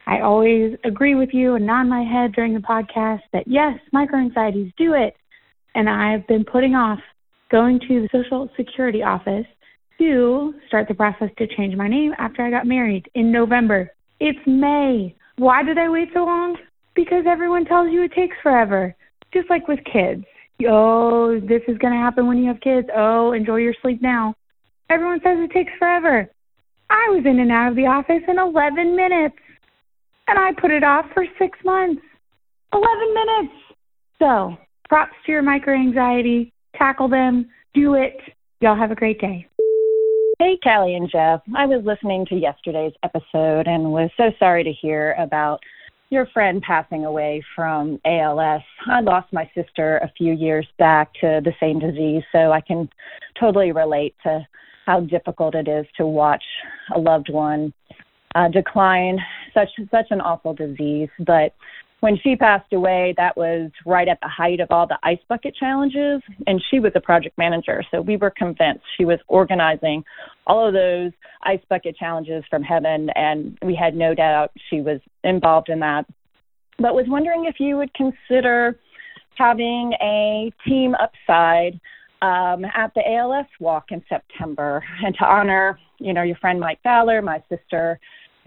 I 0.09 0.21
always 0.21 0.77
agree 0.85 1.15
with 1.15 1.31
you 1.33 1.55
and 1.55 1.67
nod 1.67 1.85
my 1.85 2.03
head 2.03 2.33
during 2.33 2.55
the 2.55 2.61
podcast 2.61 3.21
that 3.33 3.47
yes, 3.47 3.79
micro 3.93 4.19
anxieties, 4.19 4.73
do 4.77 4.95
it. 4.95 5.15
And 5.75 5.89
I've 5.89 6.27
been 6.27 6.45
putting 6.45 6.75
off 6.75 6.99
going 7.51 7.79
to 7.81 8.03
the 8.03 8.09
Social 8.11 8.49
Security 8.57 9.03
office 9.03 9.47
to 9.99 10.55
start 10.67 10.89
the 10.89 10.95
process 10.95 11.31
to 11.39 11.47
change 11.47 11.77
my 11.77 11.89
name 11.89 12.13
after 12.19 12.43
I 12.43 12.51
got 12.51 12.67
married 12.67 13.09
in 13.15 13.31
November. 13.31 13.93
It's 14.19 14.39
May. 14.47 15.15
Why 15.37 15.63
did 15.63 15.79
I 15.79 15.89
wait 15.89 16.09
so 16.13 16.25
long? 16.25 16.57
Because 16.95 17.25
everyone 17.29 17.65
tells 17.65 17.93
you 17.93 18.03
it 18.03 18.13
takes 18.13 18.37
forever. 18.43 18.97
Just 19.33 19.51
like 19.51 19.69
with 19.69 19.81
kids 19.93 20.25
Oh, 20.67 21.39
this 21.41 21.63
is 21.69 21.79
going 21.79 21.93
to 21.93 22.01
happen 22.01 22.27
when 22.27 22.39
you 22.39 22.49
have 22.49 22.61
kids. 22.61 22.89
Oh, 22.95 23.33
enjoy 23.33 23.57
your 23.57 23.75
sleep 23.81 24.03
now. 24.03 24.35
Everyone 24.91 25.21
says 25.23 25.39
it 25.39 25.53
takes 25.53 25.73
forever. 25.79 26.29
I 26.91 27.07
was 27.11 27.23
in 27.27 27.39
and 27.39 27.53
out 27.53 27.69
of 27.69 27.77
the 27.77 27.87
office 27.87 28.23
in 28.27 28.39
11 28.39 28.97
minutes, 28.97 29.37
and 30.29 30.39
I 30.39 30.53
put 30.61 30.71
it 30.71 30.85
off 30.85 31.07
for 31.15 31.25
six 31.39 31.59
months. 31.65 32.03
11 32.73 33.15
minutes. 33.15 33.55
So, 34.19 34.57
props 34.89 35.15
to 35.27 35.33
your 35.33 35.43
micro 35.43 35.75
anxiety. 35.75 36.53
Tackle 36.77 37.09
them. 37.09 37.49
Do 37.75 37.95
it. 37.95 38.19
Y'all 38.61 38.77
have 38.77 38.91
a 38.91 38.95
great 38.95 39.21
day. 39.21 39.47
Hey, 40.39 40.59
Callie 40.63 40.95
and 40.95 41.11
Jeff. 41.11 41.41
I 41.57 41.67
was 41.67 41.83
listening 41.85 42.27
to 42.27 42.37
yesterday's 42.37 42.93
episode 43.03 43.67
and 43.67 43.91
was 43.91 44.11
so 44.17 44.31
sorry 44.39 44.65
to 44.65 44.73
hear 44.73 45.15
about 45.19 45.61
your 46.11 46.27
friend 46.27 46.63
passing 46.63 47.05
away 47.05 47.43
from 47.55 47.99
ALS. 48.05 48.63
I 48.87 49.01
lost 49.01 49.33
my 49.33 49.51
sister 49.55 49.99
a 49.99 50.13
few 50.17 50.33
years 50.33 50.67
back 50.79 51.13
to 51.21 51.41
the 51.45 51.53
same 51.61 51.79
disease, 51.79 52.23
so 52.33 52.53
I 52.53 52.61
can 52.61 52.89
totally 53.39 53.73
relate 53.73 54.15
to 54.23 54.47
how 54.87 55.01
difficult 55.01 55.55
it 55.55 55.69
is 55.69 55.87
to 55.97 56.07
watch 56.07 56.45
a 56.95 56.99
loved 56.99 57.31
one 57.31 57.73
uh, 58.35 58.49
decline. 58.49 59.19
Such 59.59 59.89
such 59.91 60.07
an 60.11 60.21
awful 60.21 60.55
disease, 60.55 61.09
but 61.19 61.53
when 62.01 62.17
she 62.23 62.37
passed 62.37 62.73
away, 62.73 63.13
that 63.17 63.37
was 63.37 63.73
right 63.85 64.07
at 64.07 64.21
the 64.23 64.29
height 64.29 64.61
of 64.61 64.69
all 64.71 64.87
the 64.87 64.99
ice 65.03 65.19
bucket 65.29 65.57
challenges, 65.57 66.23
and 66.47 66.63
she 66.71 66.79
was 66.79 66.93
a 66.95 67.01
project 67.01 67.37
manager. 67.37 67.83
So 67.91 68.01
we 68.01 68.17
were 68.17 68.31
convinced 68.31 68.85
she 68.97 69.05
was 69.05 69.19
organizing 69.27 70.05
all 70.47 70.69
of 70.69 70.75
those 70.75 71.11
ice 71.43 71.61
bucket 71.69 71.97
challenges 71.97 72.45
from 72.49 72.63
heaven, 72.63 73.11
and 73.17 73.59
we 73.65 73.75
had 73.75 73.97
no 73.97 74.15
doubt 74.15 74.53
she 74.71 74.81
was 74.81 75.01
involved 75.25 75.71
in 75.71 75.81
that. 75.81 76.07
But 76.79 76.95
was 76.95 77.07
wondering 77.09 77.47
if 77.47 77.57
you 77.59 77.77
would 77.79 77.93
consider 77.95 78.79
having 79.37 79.93
a 80.01 80.53
team 80.69 80.95
upside 80.95 81.81
um, 82.23 82.65
at 82.65 82.93
the 82.95 83.03
ALS 83.05 83.47
walk 83.59 83.87
in 83.91 84.05
September, 84.09 84.85
and 85.05 85.17
to 85.17 85.25
honor, 85.25 85.81
you 85.99 86.13
know, 86.13 86.23
your 86.23 86.37
friend 86.37 86.61
Mike 86.61 86.79
Fowler, 86.85 87.23
my 87.23 87.43
sister 87.49 87.99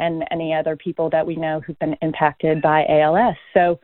and 0.02 0.26
any 0.32 0.54
other 0.54 0.76
people 0.76 1.10
that 1.12 1.26
we 1.26 1.36
know 1.36 1.62
who've 1.62 1.80
been 1.80 1.96
impacted 2.02 2.62
by 2.62 2.86
ALS. 2.90 3.38
So, 3.54 3.80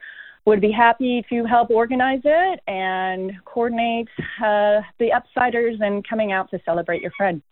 would 0.48 0.60
be 0.62 0.72
happy 0.72 1.22
to 1.28 1.44
help 1.44 1.68
organize 1.70 2.22
it 2.24 2.60
and 2.66 3.32
coordinate 3.44 4.08
uh, 4.38 4.80
the 4.98 5.10
upsiders 5.12 5.74
and 5.80 6.06
coming 6.08 6.32
out 6.32 6.50
to 6.50 6.58
celebrate 6.64 7.02
your 7.02 7.10
friend. 7.18 7.42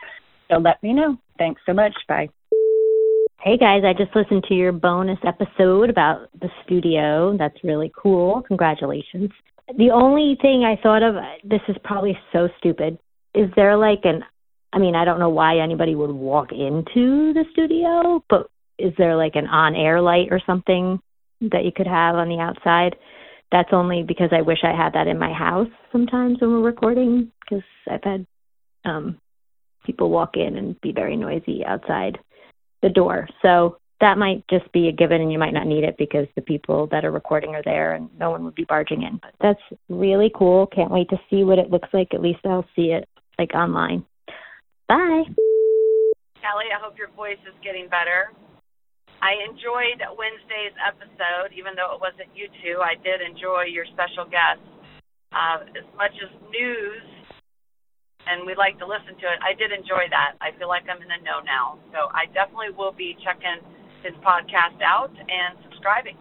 So 0.51 0.57
let 0.57 0.83
me 0.83 0.95
know. 0.95 1.19
Thanks 1.37 1.61
so 1.67 1.75
much. 1.75 1.93
Bye. 2.09 2.31
Hey 3.43 3.59
guys, 3.59 3.83
I 3.85 3.93
just 3.93 4.17
listened 4.17 4.45
to 4.49 4.55
your 4.55 4.73
bonus 4.73 5.19
episode 5.27 5.91
about 5.91 6.29
the 6.41 6.49
studio. 6.65 7.37
That's 7.39 7.63
really 7.63 7.93
cool. 7.95 8.43
Congratulations. 8.49 9.31
The 9.77 9.91
only 9.91 10.39
thing 10.41 10.65
I 10.65 10.81
thought 10.83 11.03
of, 11.03 11.17
this 11.45 11.61
is 11.69 11.77
probably 11.85 12.19
so 12.33 12.49
stupid. 12.59 12.99
Is 13.35 13.51
there 13.57 13.77
like 13.77 14.01
an, 14.05 14.25
I 14.73 14.79
mean, 14.79 14.95
I 14.95 15.05
don't 15.05 15.19
know 15.19 15.29
why 15.29 15.59
anybody 15.59 15.95
would 15.95 16.11
walk 16.11 16.51
into 16.51 17.35
the 17.35 17.45
studio, 17.53 18.25
but 18.31 18.49
is 18.79 18.93
there 18.99 19.17
like 19.17 19.37
an 19.37 19.47
on 19.47 19.75
air 19.75 20.01
light 20.01 20.29
or 20.31 20.41
something 20.47 21.01
that 21.41 21.65
you 21.65 21.73
could 21.75 21.87
have 21.87 22.17
on 22.17 22.29
the 22.29 22.39
outside? 22.39 22.97
That's 23.53 23.73
only 23.73 24.03
because 24.03 24.31
I 24.33 24.43
wish 24.43 24.59
I 24.65 24.77
had 24.77 24.95
that 24.95 25.07
in 25.07 25.19
my 25.19 25.33
house 25.33 25.69
sometimes 25.93 26.41
when 26.41 26.51
we're 26.51 26.63
recording 26.63 27.31
because 27.41 27.65
I've 27.89 28.03
had 28.03 28.27
um, 28.85 29.19
people 29.85 30.11
walk 30.11 30.37
in 30.37 30.57
and 30.57 30.81
be 30.81 30.93
very 30.93 31.17
noisy 31.17 31.65
outside 31.65 32.19
the 32.83 32.89
door. 32.89 33.29
So 33.43 33.79
that 34.01 34.19
might 34.19 34.47
just 34.49 34.71
be 34.73 34.89
a 34.89 34.93
given 34.93 35.23
and 35.23 35.33
you 35.33 35.39
might 35.39 35.55
not 35.55 35.67
need 35.67 35.85
it 35.85 35.97
because 35.97 36.27
the 36.35 36.43
people 36.43 36.87
that 36.91 37.05
are 37.05 37.11
recording 37.11 37.55
are 37.55 37.63
there 37.65 37.95
and 37.95 38.11
no 38.19 38.31
one 38.31 38.45
would 38.45 38.55
be 38.55 38.65
barging 38.65 39.03
in. 39.03 39.19
But 39.23 39.33
that's 39.41 39.81
really 39.89 40.31
cool. 40.35 40.67
Can't 40.67 40.91
wait 40.91 41.09
to 41.11 41.21
see 41.31 41.45
what 41.45 41.59
it 41.59 41.71
looks 41.71 41.89
like. 41.93 42.13
At 42.13 42.21
least 42.21 42.41
I'll 42.45 42.67
see 42.75 42.93
it 42.93 43.09
like 43.39 43.55
online. 43.55 44.05
Bye. 44.89 45.25
Kelly, 46.41 46.67
I 46.75 46.81
hope 46.81 46.99
your 46.99 47.11
voice 47.11 47.39
is 47.47 47.55
getting 47.63 47.89
better. 47.89 48.33
I 49.27 49.43
enjoyed 49.43 49.99
Wednesday's 50.15 50.79
episode, 50.79 51.51
even 51.59 51.75
though 51.75 51.99
it 51.99 52.01
wasn't 52.01 52.31
you 52.39 52.47
two. 52.63 52.79
I 52.79 52.95
did 52.95 53.19
enjoy 53.19 53.67
your 53.67 53.83
special 53.91 54.23
guest. 54.23 54.63
Uh, 55.35 55.67
as 55.75 55.83
much 55.99 56.15
as 56.23 56.31
news, 56.55 57.03
and 58.31 58.47
we 58.47 58.55
like 58.55 58.79
to 58.79 58.87
listen 58.87 59.19
to 59.19 59.27
it, 59.27 59.39
I 59.43 59.59
did 59.59 59.75
enjoy 59.75 60.07
that. 60.15 60.39
I 60.39 60.55
feel 60.55 60.69
like 60.69 60.87
I'm 60.87 61.03
in 61.03 61.11
the 61.11 61.19
know 61.27 61.43
now. 61.43 61.75
So 61.91 62.07
I 62.15 62.31
definitely 62.31 62.71
will 62.79 62.95
be 62.95 63.19
checking 63.19 63.59
his 64.07 64.15
podcast 64.23 64.79
out 64.79 65.11
and 65.11 65.59
subscribing. 65.67 66.15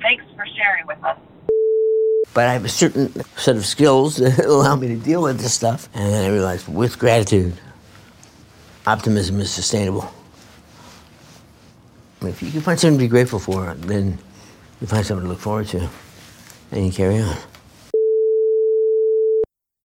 Thanks 0.00 0.24
for 0.32 0.48
sharing 0.56 0.88
with 0.88 1.04
us. 1.04 1.20
But 2.32 2.48
I 2.48 2.54
have 2.54 2.64
a 2.64 2.72
certain 2.72 3.12
set 3.36 3.56
of 3.56 3.66
skills 3.66 4.16
that 4.24 4.40
allow 4.46 4.74
me 4.74 4.88
to 4.88 4.96
deal 4.96 5.20
with 5.20 5.36
this 5.36 5.52
stuff. 5.52 5.90
And 5.92 6.08
then 6.08 6.24
I 6.24 6.32
realized 6.32 6.66
with 6.66 6.98
gratitude, 6.98 7.60
optimism 8.86 9.38
is 9.38 9.50
sustainable. 9.52 10.08
If 12.24 12.42
you 12.42 12.50
can 12.50 12.60
find 12.60 12.78
something 12.78 12.98
to 12.98 13.04
be 13.04 13.08
grateful 13.08 13.38
for, 13.38 13.74
then 13.74 14.18
you 14.80 14.86
find 14.86 15.04
something 15.04 15.24
to 15.24 15.28
look 15.28 15.40
forward 15.40 15.66
to, 15.68 15.88
and 16.70 16.86
you 16.86 16.92
carry 16.92 17.18
on. 17.18 17.36